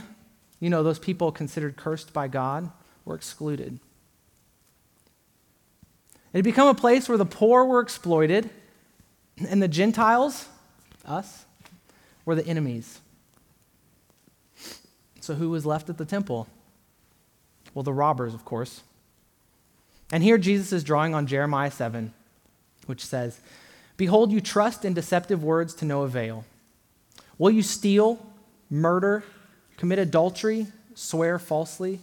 you 0.59 0.69
know, 0.69 0.83
those 0.83 0.99
people 0.99 1.31
considered 1.31 1.75
cursed 1.75 2.13
by 2.13 2.27
God, 2.27 2.69
were 3.03 3.15
excluded. 3.15 3.79
It 6.35 6.39
had 6.39 6.43
become 6.43 6.67
a 6.67 6.73
place 6.73 7.07
where 7.07 7.17
the 7.17 7.25
poor 7.25 7.63
were 7.63 7.79
exploited 7.79 8.49
and 9.49 9.63
the 9.63 9.69
Gentiles, 9.69 10.49
us, 11.05 11.45
were 12.25 12.35
the 12.35 12.45
enemies. 12.45 12.99
So 15.21 15.35
who 15.35 15.49
was 15.49 15.65
left 15.65 15.89
at 15.89 15.97
the 15.97 16.03
temple? 16.03 16.49
Well, 17.73 17.83
the 17.83 17.93
robbers, 17.93 18.33
of 18.33 18.43
course. 18.43 18.83
And 20.11 20.21
here 20.21 20.37
Jesus 20.37 20.73
is 20.73 20.83
drawing 20.83 21.15
on 21.15 21.25
Jeremiah 21.25 21.71
7, 21.71 22.13
which 22.85 23.05
says, 23.05 23.39
Behold, 23.95 24.33
you 24.33 24.41
trust 24.41 24.83
in 24.83 24.93
deceptive 24.93 25.41
words 25.41 25.73
to 25.75 25.85
no 25.85 26.01
avail. 26.01 26.43
Will 27.37 27.51
you 27.51 27.63
steal, 27.63 28.19
murder, 28.69 29.23
commit 29.77 29.99
adultery, 29.99 30.67
swear 30.95 31.39
falsely, 31.39 32.01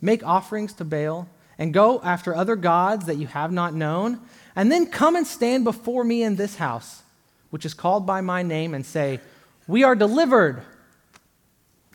make 0.00 0.26
offerings 0.26 0.72
to 0.72 0.84
Baal, 0.84 1.28
and 1.58 1.74
go 1.74 2.00
after 2.02 2.34
other 2.34 2.56
gods 2.56 3.06
that 3.06 3.16
you 3.16 3.26
have 3.26 3.52
not 3.52 3.74
known, 3.74 4.20
and 4.54 4.70
then 4.70 4.86
come 4.86 5.16
and 5.16 5.26
stand 5.26 5.64
before 5.64 6.04
me 6.04 6.22
in 6.22 6.36
this 6.36 6.56
house, 6.56 7.02
which 7.50 7.66
is 7.66 7.74
called 7.74 8.06
by 8.06 8.20
my 8.20 8.42
name, 8.42 8.74
and 8.74 8.86
say, 8.86 9.20
We 9.66 9.82
are 9.82 9.96
delivered, 9.96 10.62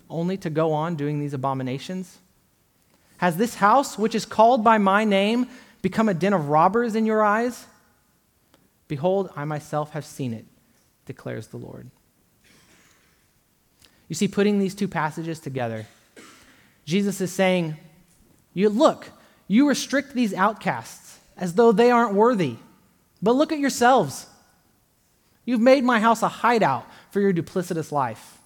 only 0.09 0.37
to 0.37 0.49
go 0.49 0.73
on 0.73 0.95
doing 0.95 1.19
these 1.19 1.33
abominations? 1.33 2.19
Has 3.17 3.37
this 3.37 3.55
house, 3.55 3.97
which 3.97 4.15
is 4.15 4.25
called 4.25 4.63
by 4.63 4.77
my 4.77 5.05
name, 5.05 5.47
become 5.81 6.09
a 6.09 6.13
den 6.13 6.33
of 6.33 6.49
robbers 6.49 6.95
in 6.95 7.05
your 7.05 7.23
eyes? 7.23 7.65
Behold, 8.87 9.29
I 9.35 9.45
myself 9.45 9.91
have 9.91 10.05
seen 10.05 10.33
it, 10.33 10.45
declares 11.05 11.47
the 11.47 11.57
Lord. 11.57 11.89
You 14.09 14.15
see, 14.15 14.27
putting 14.27 14.59
these 14.59 14.75
two 14.75 14.87
passages 14.87 15.39
together, 15.39 15.87
Jesus 16.85 17.21
is 17.21 17.31
saying, 17.31 17.77
You 18.53 18.69
look, 18.69 19.09
you 19.47 19.67
restrict 19.67 20.13
these 20.13 20.33
outcasts 20.33 21.19
as 21.37 21.53
though 21.53 21.71
they 21.71 21.91
aren't 21.91 22.13
worthy. 22.13 22.55
But 23.21 23.35
look 23.35 23.51
at 23.51 23.59
yourselves. 23.59 24.27
You've 25.45 25.61
made 25.61 25.83
my 25.83 25.99
house 25.99 26.21
a 26.21 26.27
hideout 26.27 26.85
for 27.11 27.19
your 27.19 27.33
duplicitous 27.33 27.91
life. 27.91 28.37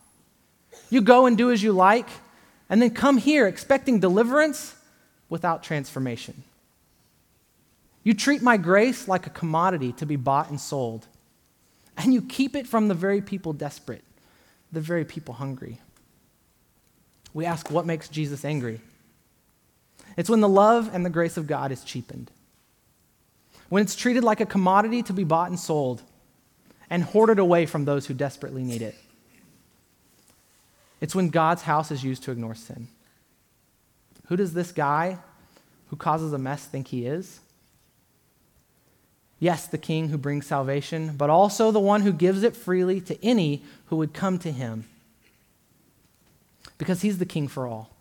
You 0.89 1.01
go 1.01 1.25
and 1.25 1.37
do 1.37 1.51
as 1.51 1.61
you 1.61 1.71
like, 1.71 2.07
and 2.69 2.81
then 2.81 2.91
come 2.91 3.17
here 3.17 3.47
expecting 3.47 3.99
deliverance 3.99 4.75
without 5.29 5.63
transformation. 5.63 6.43
You 8.03 8.13
treat 8.13 8.41
my 8.41 8.57
grace 8.57 9.07
like 9.07 9.27
a 9.27 9.31
commodity 9.31 9.91
to 9.93 10.05
be 10.05 10.15
bought 10.15 10.49
and 10.49 10.59
sold, 10.59 11.07
and 11.97 12.13
you 12.13 12.21
keep 12.21 12.55
it 12.55 12.67
from 12.67 12.87
the 12.87 12.93
very 12.93 13.21
people 13.21 13.53
desperate, 13.53 14.03
the 14.71 14.79
very 14.79 15.03
people 15.03 15.33
hungry. 15.33 15.79
We 17.33 17.45
ask, 17.45 17.69
what 17.69 17.85
makes 17.85 18.07
Jesus 18.07 18.45
angry? 18.45 18.81
It's 20.17 20.29
when 20.29 20.41
the 20.41 20.49
love 20.49 20.89
and 20.91 21.05
the 21.05 21.11
grace 21.11 21.37
of 21.37 21.47
God 21.47 21.71
is 21.71 21.83
cheapened. 21.83 22.31
When 23.69 23.83
it's 23.83 23.95
treated 23.95 24.23
like 24.23 24.41
a 24.41 24.45
commodity 24.45 25.03
to 25.03 25.13
be 25.13 25.23
bought 25.23 25.49
and 25.49 25.59
sold 25.59 26.01
and 26.89 27.03
hoarded 27.03 27.37
away 27.37 27.67
from 27.67 27.85
those 27.85 28.07
who 28.07 28.13
desperately 28.13 28.63
need 28.63 28.81
it. 28.81 28.95
It's 30.99 31.13
when 31.13 31.29
God's 31.29 31.61
house 31.61 31.91
is 31.91 32.03
used 32.03 32.23
to 32.23 32.31
ignore 32.31 32.55
sin. 32.55 32.87
Who 34.27 34.35
does 34.35 34.53
this 34.53 34.71
guy 34.71 35.19
who 35.89 35.95
causes 35.95 36.33
a 36.33 36.37
mess 36.39 36.65
think 36.65 36.87
he 36.87 37.05
is? 37.05 37.39
Yes, 39.39 39.67
the 39.67 39.77
king 39.77 40.09
who 40.09 40.17
brings 40.17 40.47
salvation, 40.47 41.15
but 41.15 41.29
also 41.29 41.69
the 41.69 41.79
one 41.79 42.01
who 42.01 42.11
gives 42.11 42.41
it 42.41 42.55
freely 42.55 42.99
to 43.01 43.23
any 43.23 43.61
who 43.87 43.97
would 43.97 44.13
come 44.13 44.39
to 44.39 44.51
him. 44.51 44.85
Because 46.79 47.03
he's 47.03 47.19
the 47.19 47.25
king 47.25 47.47
for 47.47 47.67
all 47.67 47.91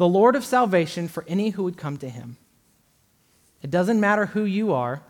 the 0.00 0.08
Lord 0.08 0.34
of 0.34 0.46
salvation 0.46 1.08
for 1.08 1.26
any 1.28 1.50
who 1.50 1.62
would 1.62 1.76
come 1.76 1.98
to 1.98 2.08
him. 2.08 2.38
It 3.60 3.70
doesn't 3.70 4.00
matter 4.00 4.24
who 4.24 4.44
you 4.44 4.72
are, 4.72 5.02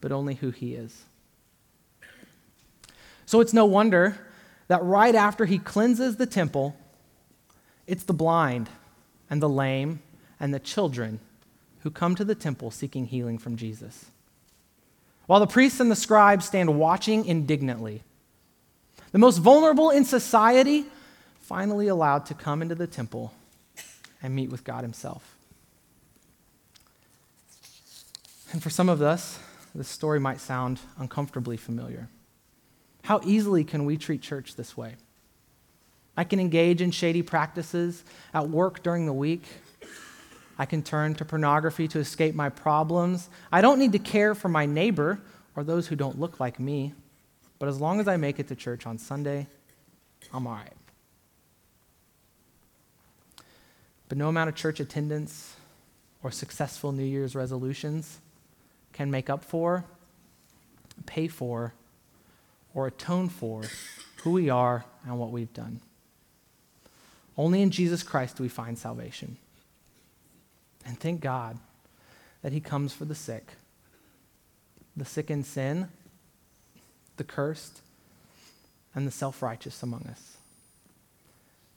but 0.00 0.10
only 0.10 0.34
who 0.34 0.50
he 0.50 0.74
is. 0.74 1.04
So 3.24 3.40
it's 3.40 3.52
no 3.52 3.66
wonder 3.66 4.18
that 4.66 4.82
right 4.82 5.14
after 5.14 5.44
he 5.44 5.60
cleanses 5.60 6.16
the 6.16 6.26
temple, 6.26 6.74
it's 7.86 8.02
the 8.02 8.12
blind 8.12 8.68
and 9.30 9.40
the 9.40 9.48
lame 9.48 10.00
and 10.40 10.52
the 10.52 10.58
children 10.58 11.20
who 11.82 11.90
come 11.92 12.16
to 12.16 12.24
the 12.24 12.34
temple 12.34 12.72
seeking 12.72 13.06
healing 13.06 13.38
from 13.38 13.54
Jesus. 13.54 14.06
While 15.26 15.38
the 15.38 15.46
priests 15.46 15.78
and 15.78 15.88
the 15.88 15.94
scribes 15.94 16.46
stand 16.46 16.80
watching 16.80 17.26
indignantly, 17.26 18.02
the 19.12 19.18
most 19.18 19.38
vulnerable 19.38 19.90
in 19.90 20.04
society 20.04 20.86
finally 21.38 21.86
allowed 21.86 22.26
to 22.26 22.34
come 22.34 22.60
into 22.60 22.74
the 22.74 22.88
temple 22.88 23.32
and 24.22 24.34
meet 24.34 24.50
with 24.50 24.64
God 24.64 24.82
Himself. 24.82 25.36
And 28.52 28.62
for 28.62 28.70
some 28.70 28.88
of 28.88 29.02
us, 29.02 29.38
this 29.74 29.88
story 29.88 30.18
might 30.18 30.40
sound 30.40 30.80
uncomfortably 30.98 31.56
familiar. 31.56 32.08
How 33.02 33.20
easily 33.24 33.64
can 33.64 33.84
we 33.84 33.96
treat 33.96 34.22
church 34.22 34.56
this 34.56 34.76
way? 34.76 34.96
I 36.16 36.24
can 36.24 36.40
engage 36.40 36.82
in 36.82 36.90
shady 36.90 37.22
practices 37.22 38.02
at 38.34 38.48
work 38.48 38.82
during 38.82 39.06
the 39.06 39.12
week. 39.12 39.44
I 40.58 40.66
can 40.66 40.82
turn 40.82 41.14
to 41.16 41.24
pornography 41.24 41.86
to 41.88 42.00
escape 42.00 42.34
my 42.34 42.48
problems. 42.48 43.28
I 43.52 43.60
don't 43.60 43.78
need 43.78 43.92
to 43.92 44.00
care 44.00 44.34
for 44.34 44.48
my 44.48 44.66
neighbor 44.66 45.20
or 45.54 45.62
those 45.62 45.86
who 45.86 45.94
don't 45.94 46.18
look 46.18 46.40
like 46.40 46.58
me. 46.58 46.94
But 47.58 47.68
as 47.68 47.80
long 47.80 48.00
as 48.00 48.08
I 48.08 48.16
make 48.16 48.40
it 48.40 48.48
to 48.48 48.56
church 48.56 48.86
on 48.86 48.98
Sunday, 48.98 49.46
I'm 50.32 50.46
all 50.46 50.54
right. 50.54 50.72
But 54.08 54.18
no 54.18 54.28
amount 54.28 54.48
of 54.48 54.54
church 54.54 54.80
attendance 54.80 55.56
or 56.22 56.30
successful 56.30 56.92
New 56.92 57.04
Year's 57.04 57.34
resolutions 57.34 58.20
can 58.92 59.10
make 59.10 59.28
up 59.30 59.44
for, 59.44 59.84
pay 61.06 61.28
for, 61.28 61.74
or 62.74 62.86
atone 62.86 63.28
for 63.28 63.62
who 64.22 64.32
we 64.32 64.50
are 64.50 64.84
and 65.04 65.18
what 65.18 65.30
we've 65.30 65.52
done. 65.52 65.80
Only 67.36 67.62
in 67.62 67.70
Jesus 67.70 68.02
Christ 68.02 68.36
do 68.36 68.42
we 68.42 68.48
find 68.48 68.76
salvation. 68.76 69.36
And 70.84 70.98
thank 70.98 71.20
God 71.20 71.58
that 72.42 72.52
He 72.52 72.60
comes 72.60 72.92
for 72.92 73.04
the 73.04 73.14
sick, 73.14 73.52
the 74.96 75.04
sick 75.04 75.30
in 75.30 75.44
sin, 75.44 75.88
the 77.16 77.24
cursed, 77.24 77.80
and 78.94 79.06
the 79.06 79.12
self 79.12 79.42
righteous 79.42 79.82
among 79.82 80.06
us. 80.10 80.38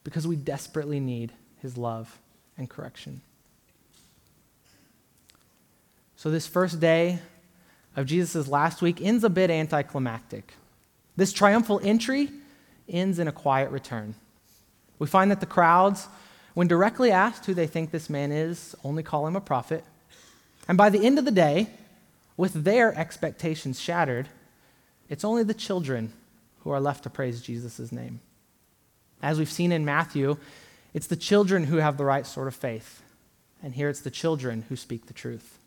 Because 0.03 0.25
we 0.25 0.35
desperately 0.35 0.99
need 0.99 1.31
his 1.61 1.77
love 1.77 2.19
and 2.57 2.69
correction. 2.69 3.21
So, 6.15 6.29
this 6.29 6.47
first 6.47 6.79
day 6.79 7.19
of 7.95 8.05
Jesus' 8.05 8.47
last 8.47 8.81
week 8.81 9.01
ends 9.01 9.23
a 9.23 9.29
bit 9.29 9.49
anticlimactic. 9.49 10.53
This 11.15 11.33
triumphal 11.33 11.81
entry 11.83 12.29
ends 12.87 13.19
in 13.19 13.27
a 13.27 13.31
quiet 13.31 13.71
return. 13.71 14.15
We 14.99 15.07
find 15.07 15.31
that 15.31 15.39
the 15.39 15.45
crowds, 15.45 16.07
when 16.53 16.67
directly 16.67 17.11
asked 17.11 17.45
who 17.45 17.53
they 17.53 17.67
think 17.67 17.91
this 17.91 18.09
man 18.09 18.31
is, 18.31 18.75
only 18.83 19.03
call 19.03 19.25
him 19.25 19.35
a 19.35 19.41
prophet. 19.41 19.83
And 20.67 20.77
by 20.77 20.89
the 20.89 21.05
end 21.05 21.17
of 21.17 21.25
the 21.25 21.31
day, 21.31 21.67
with 22.37 22.63
their 22.63 22.97
expectations 22.97 23.79
shattered, 23.79 24.29
it's 25.09 25.25
only 25.25 25.43
the 25.43 25.53
children 25.53 26.13
who 26.59 26.69
are 26.69 26.79
left 26.79 27.03
to 27.03 27.09
praise 27.09 27.41
Jesus' 27.41 27.91
name. 27.91 28.21
As 29.21 29.37
we've 29.37 29.51
seen 29.51 29.71
in 29.71 29.85
Matthew, 29.85 30.37
it's 30.93 31.07
the 31.07 31.15
children 31.15 31.65
who 31.65 31.77
have 31.77 31.97
the 31.97 32.05
right 32.05 32.25
sort 32.25 32.47
of 32.47 32.55
faith. 32.55 33.01
And 33.63 33.73
here 33.75 33.89
it's 33.89 34.01
the 34.01 34.11
children 34.11 34.65
who 34.69 34.75
speak 34.75 35.05
the 35.05 35.13
truth. 35.13 35.59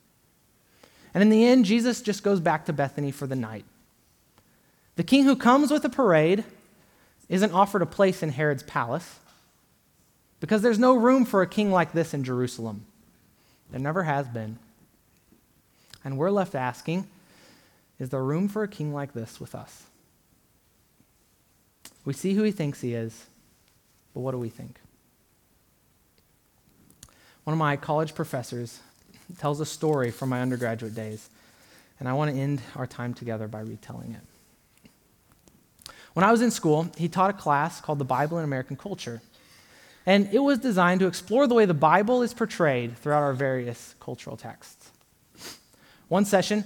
And 1.13 1.23
in 1.23 1.31
the 1.31 1.45
end, 1.47 1.65
Jesus 1.65 2.03
just 2.03 2.23
goes 2.23 2.41
back 2.41 2.67
to 2.67 2.73
Bethany 2.73 3.11
for 3.11 3.27
the 3.27 3.37
night. 3.37 3.65
The 4.97 5.05
king 5.05 5.25
who 5.25 5.37
comes 5.37 5.71
with 5.71 5.85
a 5.85 5.89
parade 5.89 6.45
isn't 7.29 7.53
offered 7.53 7.83
a 7.83 7.87
place 7.87 8.23
in 8.23 8.31
Herod's 8.31 8.63
palace 8.65 9.19
because 10.41 10.61
there's 10.61 10.79
no 10.79 10.95
room 10.95 11.25
for 11.25 11.41
a 11.41 11.47
king 11.47 11.71
like 11.71 11.93
this 11.93 12.13
in 12.13 12.25
Jerusalem. 12.25 12.85
There 13.71 13.81
never 13.81 14.03
has 14.03 14.29
been. 14.29 14.59
And 16.05 16.19
we're 16.19 16.31
left 16.31 16.55
asking 16.55 17.09
is 17.99 18.11
there 18.11 18.23
room 18.23 18.49
for 18.49 18.65
a 18.65 18.69
king 18.69 18.93
like 18.93 19.15
this 19.15 19.41
with 19.41 19.55
us? 19.55 19.85
We 22.05 22.13
see 22.13 22.35
who 22.35 22.43
he 22.43 22.51
thinks 22.51 22.81
he 22.81 22.93
is, 22.93 23.25
but 24.13 24.21
what 24.21 24.33
do 24.33 24.39
we 24.39 24.49
think? 24.49 24.79
One 27.44 27.52
of 27.52 27.59
my 27.59 27.76
college 27.76 28.14
professors 28.14 28.80
tells 29.38 29.61
a 29.61 29.66
story 29.66 30.11
from 30.11 30.30
my 30.30 30.40
undergraduate 30.40 30.94
days, 30.94 31.28
and 32.00 32.09
I 32.09 32.14
want 32.14 32.35
to 32.35 32.40
end 32.40 32.62
our 32.74 32.87
time 32.87 33.14
together 33.14 33.48
by 33.48 33.61
retelling 33.61 34.12
it. 34.12 35.92
When 36.14 36.24
I 36.24 36.30
was 36.30 36.42
in 36.42 36.50
school, 36.50 36.88
he 36.96 37.09
taught 37.09 37.30
a 37.30 37.35
class 37.35 37.80
called 37.80 37.98
The 37.98 38.04
Bible 38.04 38.38
in 38.38 38.44
American 38.44 38.76
Culture. 38.76 39.20
And 40.07 40.28
it 40.33 40.38
was 40.38 40.59
designed 40.59 41.00
to 41.00 41.07
explore 41.07 41.46
the 41.46 41.54
way 41.54 41.64
the 41.64 41.74
Bible 41.74 42.22
is 42.22 42.35
portrayed 42.35 42.96
throughout 42.98 43.22
our 43.22 43.33
various 43.33 43.94
cultural 44.00 44.37
texts. 44.37 44.90
One 46.09 46.24
session, 46.24 46.64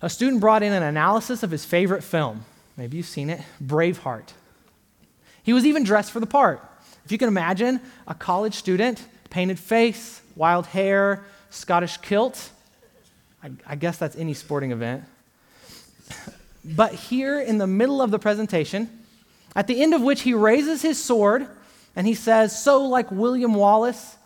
a 0.00 0.08
student 0.08 0.40
brought 0.40 0.62
in 0.62 0.72
an 0.72 0.82
analysis 0.82 1.42
of 1.42 1.50
his 1.50 1.64
favorite 1.64 2.02
film. 2.02 2.44
Maybe 2.76 2.96
you've 2.96 3.06
seen 3.06 3.28
it 3.28 3.40
Braveheart. 3.62 4.28
He 5.42 5.52
was 5.52 5.66
even 5.66 5.84
dressed 5.84 6.12
for 6.12 6.20
the 6.20 6.26
part. 6.26 6.62
If 7.04 7.12
you 7.12 7.18
can 7.18 7.28
imagine 7.28 7.80
a 8.06 8.14
college 8.14 8.54
student 8.54 9.04
painted 9.30 9.58
face, 9.58 10.20
wild 10.34 10.66
hair, 10.66 11.24
Scottish 11.50 11.98
kilt. 11.98 12.50
I, 13.42 13.50
I 13.66 13.76
guess 13.76 13.98
that's 13.98 14.16
any 14.16 14.34
sporting 14.34 14.72
event. 14.72 15.04
But 16.64 16.92
here 16.92 17.40
in 17.40 17.58
the 17.58 17.66
middle 17.66 18.02
of 18.02 18.10
the 18.10 18.18
presentation, 18.18 18.90
at 19.54 19.66
the 19.66 19.80
end 19.80 19.94
of 19.94 20.02
which 20.02 20.22
he 20.22 20.34
raises 20.34 20.82
his 20.82 21.02
sword 21.02 21.46
and 21.94 22.06
he 22.06 22.14
says, 22.14 22.60
So, 22.62 22.84
like 22.84 23.10
William 23.10 23.54
Wallace, 23.54 24.16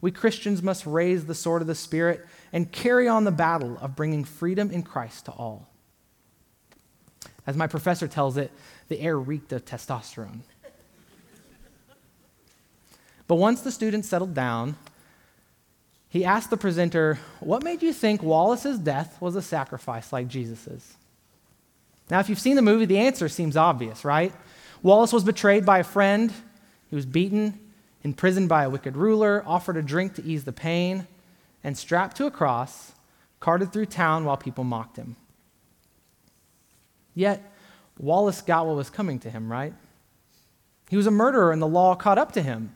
we 0.00 0.10
Christians 0.10 0.62
must 0.62 0.86
raise 0.86 1.26
the 1.26 1.34
sword 1.34 1.60
of 1.60 1.68
the 1.68 1.74
Spirit 1.74 2.24
and 2.52 2.70
carry 2.70 3.08
on 3.08 3.24
the 3.24 3.32
battle 3.32 3.76
of 3.80 3.96
bringing 3.96 4.24
freedom 4.24 4.70
in 4.70 4.82
Christ 4.82 5.26
to 5.26 5.32
all. 5.32 5.68
As 7.46 7.56
my 7.56 7.66
professor 7.66 8.06
tells 8.06 8.36
it, 8.36 8.52
the 8.88 9.00
air 9.00 9.18
reeked 9.18 9.52
of 9.52 9.64
testosterone. 9.64 10.40
But 13.28 13.36
once 13.36 13.60
the 13.60 13.70
students 13.70 14.08
settled 14.08 14.34
down, 14.34 14.76
he 16.08 16.24
asked 16.24 16.50
the 16.50 16.56
presenter, 16.56 17.18
What 17.40 17.62
made 17.62 17.82
you 17.82 17.92
think 17.92 18.22
Wallace's 18.22 18.78
death 18.78 19.20
was 19.20 19.36
a 19.36 19.42
sacrifice 19.42 20.12
like 20.12 20.26
Jesus's? 20.26 20.94
Now, 22.10 22.20
if 22.20 22.30
you've 22.30 22.40
seen 22.40 22.56
the 22.56 22.62
movie, 22.62 22.86
the 22.86 22.98
answer 22.98 23.28
seems 23.28 23.56
obvious, 23.56 24.04
right? 24.04 24.32
Wallace 24.82 25.12
was 25.12 25.24
betrayed 25.24 25.66
by 25.66 25.80
a 25.80 25.84
friend, 25.84 26.32
he 26.88 26.96
was 26.96 27.04
beaten, 27.04 27.60
imprisoned 28.02 28.48
by 28.48 28.64
a 28.64 28.70
wicked 28.70 28.96
ruler, 28.96 29.44
offered 29.46 29.76
a 29.76 29.82
drink 29.82 30.14
to 30.14 30.24
ease 30.24 30.44
the 30.44 30.52
pain, 30.52 31.06
and 31.62 31.76
strapped 31.76 32.16
to 32.16 32.26
a 32.26 32.30
cross, 32.30 32.92
carted 33.40 33.72
through 33.72 33.86
town 33.86 34.24
while 34.24 34.38
people 34.38 34.64
mocked 34.64 34.96
him. 34.96 35.16
Yet, 37.14 37.52
Wallace 37.98 38.40
got 38.40 38.66
what 38.66 38.76
was 38.76 38.88
coming 38.88 39.18
to 39.18 39.30
him, 39.30 39.52
right? 39.52 39.74
He 40.88 40.96
was 40.96 41.06
a 41.06 41.10
murderer, 41.10 41.52
and 41.52 41.60
the 41.60 41.66
law 41.66 41.94
caught 41.94 42.16
up 42.16 42.32
to 42.32 42.42
him. 42.42 42.74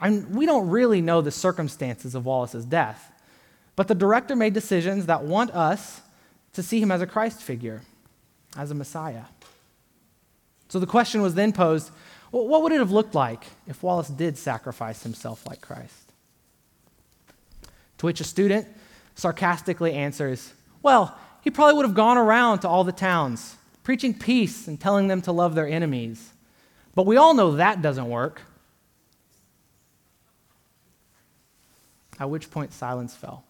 And 0.00 0.34
we 0.34 0.46
don't 0.46 0.68
really 0.68 1.00
know 1.00 1.20
the 1.20 1.30
circumstances 1.30 2.14
of 2.14 2.24
Wallace's 2.24 2.64
death, 2.64 3.12
but 3.76 3.88
the 3.88 3.94
director 3.94 4.34
made 4.34 4.54
decisions 4.54 5.06
that 5.06 5.24
want 5.24 5.50
us 5.50 6.00
to 6.54 6.62
see 6.62 6.80
him 6.80 6.90
as 6.90 7.02
a 7.02 7.06
Christ 7.06 7.42
figure, 7.42 7.82
as 8.56 8.70
a 8.70 8.74
Messiah. 8.74 9.24
So 10.68 10.78
the 10.78 10.86
question 10.86 11.22
was 11.22 11.34
then 11.34 11.52
posed 11.52 11.90
well, 12.32 12.46
what 12.46 12.62
would 12.62 12.72
it 12.72 12.78
have 12.78 12.92
looked 12.92 13.14
like 13.14 13.44
if 13.66 13.82
Wallace 13.82 14.08
did 14.08 14.38
sacrifice 14.38 15.02
himself 15.02 15.44
like 15.46 15.60
Christ? 15.60 16.12
To 17.98 18.06
which 18.06 18.20
a 18.20 18.24
student 18.24 18.68
sarcastically 19.16 19.92
answers, 19.94 20.52
Well, 20.82 21.16
he 21.42 21.50
probably 21.50 21.74
would 21.74 21.86
have 21.86 21.94
gone 21.94 22.18
around 22.18 22.60
to 22.60 22.68
all 22.68 22.84
the 22.84 22.92
towns, 22.92 23.56
preaching 23.82 24.14
peace 24.14 24.68
and 24.68 24.80
telling 24.80 25.08
them 25.08 25.22
to 25.22 25.32
love 25.32 25.54
their 25.54 25.66
enemies. 25.66 26.30
But 26.94 27.06
we 27.06 27.16
all 27.16 27.34
know 27.34 27.52
that 27.52 27.82
doesn't 27.82 28.08
work. 28.08 28.42
At 32.20 32.28
which 32.30 32.50
point 32.50 32.72
silence 32.74 33.16
fell. 33.16 33.44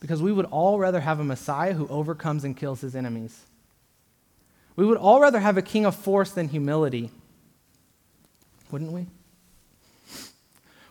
Because 0.00 0.20
we 0.20 0.32
would 0.32 0.46
all 0.46 0.78
rather 0.78 1.00
have 1.00 1.20
a 1.20 1.24
Messiah 1.24 1.72
who 1.72 1.86
overcomes 1.88 2.42
and 2.42 2.56
kills 2.56 2.80
his 2.80 2.96
enemies. 2.96 3.46
We 4.74 4.84
would 4.84 4.98
all 4.98 5.20
rather 5.20 5.38
have 5.38 5.56
a 5.56 5.62
king 5.62 5.86
of 5.86 5.94
force 5.94 6.32
than 6.32 6.48
humility, 6.48 7.10
wouldn't 8.70 8.92
we? 8.92 9.06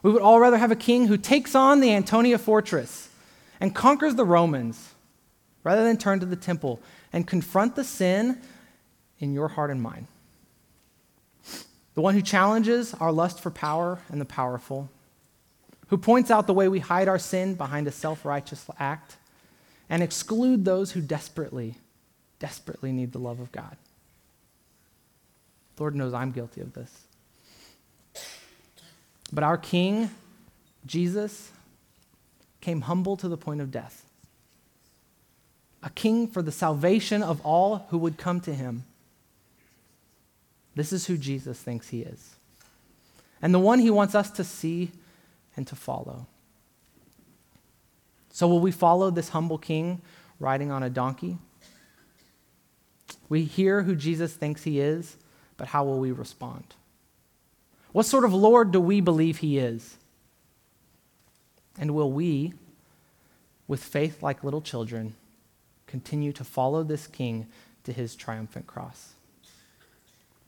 We 0.01 0.11
would 0.11 0.21
all 0.21 0.39
rather 0.39 0.57
have 0.57 0.71
a 0.71 0.75
king 0.75 1.07
who 1.07 1.17
takes 1.17 1.55
on 1.55 1.81
the 1.81 1.93
Antonia 1.93 2.37
fortress 2.37 3.09
and 3.59 3.75
conquers 3.75 4.15
the 4.15 4.23
Romans 4.23 4.93
rather 5.63 5.83
than 5.83 5.97
turn 5.97 6.19
to 6.21 6.25
the 6.25 6.35
temple 6.37 6.79
and 7.11 7.27
confront 7.27 7.75
the 7.75 7.83
sin 7.83 8.39
in 9.19 9.33
your 9.33 9.49
heart 9.49 9.71
and 9.71 9.81
mind. 9.81 10.07
The 11.95 12.01
one 12.01 12.13
who 12.13 12.21
challenges 12.21 12.93
our 12.93 13.11
lust 13.11 13.41
for 13.41 13.51
power 13.51 13.99
and 14.09 14.21
the 14.21 14.25
powerful, 14.25 14.89
who 15.89 15.97
points 15.97 16.31
out 16.31 16.47
the 16.47 16.53
way 16.53 16.67
we 16.67 16.79
hide 16.79 17.07
our 17.07 17.19
sin 17.19 17.55
behind 17.55 17.87
a 17.87 17.91
self 17.91 18.25
righteous 18.25 18.65
act 18.79 19.17
and 19.89 20.03
exclude 20.03 20.65
those 20.65 20.91
who 20.91 21.01
desperately, 21.01 21.75
desperately 22.39 22.91
need 22.91 23.11
the 23.11 23.19
love 23.19 23.39
of 23.39 23.51
God. 23.51 23.75
Lord 25.79 25.95
knows 25.95 26.13
I'm 26.13 26.31
guilty 26.31 26.61
of 26.61 26.73
this. 26.73 27.05
But 29.31 29.43
our 29.43 29.57
King, 29.57 30.09
Jesus, 30.85 31.51
came 32.61 32.81
humble 32.81 33.15
to 33.17 33.27
the 33.27 33.37
point 33.37 33.61
of 33.61 33.71
death. 33.71 34.05
A 35.81 35.89
king 35.89 36.27
for 36.27 36.41
the 36.41 36.51
salvation 36.51 37.23
of 37.23 37.39
all 37.45 37.85
who 37.89 37.97
would 37.97 38.17
come 38.17 38.41
to 38.41 38.53
him. 38.53 38.83
This 40.75 40.91
is 40.91 41.07
who 41.07 41.17
Jesus 41.17 41.57
thinks 41.57 41.89
he 41.89 42.01
is. 42.01 42.35
And 43.41 43.53
the 43.53 43.59
one 43.59 43.79
he 43.79 43.89
wants 43.89 44.13
us 44.13 44.29
to 44.31 44.43
see 44.43 44.91
and 45.59 45.67
to 45.67 45.75
follow. 45.75 46.25
So, 48.31 48.47
will 48.47 48.61
we 48.61 48.71
follow 48.71 49.11
this 49.11 49.27
humble 49.29 49.57
king 49.57 50.01
riding 50.39 50.71
on 50.71 50.83
a 50.83 50.89
donkey? 50.89 51.37
We 53.27 53.43
hear 53.43 53.83
who 53.83 53.93
Jesus 53.93 54.33
thinks 54.33 54.63
he 54.63 54.79
is, 54.79 55.17
but 55.57 55.67
how 55.67 55.83
will 55.83 55.99
we 55.99 56.13
respond? 56.13 56.63
What 57.91 58.05
sort 58.05 58.23
of 58.23 58.33
Lord 58.33 58.71
do 58.71 58.79
we 58.79 59.01
believe 59.01 59.39
he 59.39 59.57
is? 59.57 59.97
And 61.77 61.93
will 61.93 62.13
we, 62.13 62.53
with 63.67 63.83
faith 63.83 64.23
like 64.23 64.45
little 64.45 64.61
children, 64.61 65.13
continue 65.87 66.31
to 66.31 66.45
follow 66.45 66.83
this 66.83 67.05
king 67.05 67.47
to 67.83 67.91
his 67.91 68.15
triumphant 68.15 68.65
cross? 68.65 69.11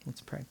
Let's 0.06 0.22
pray. 0.22 0.46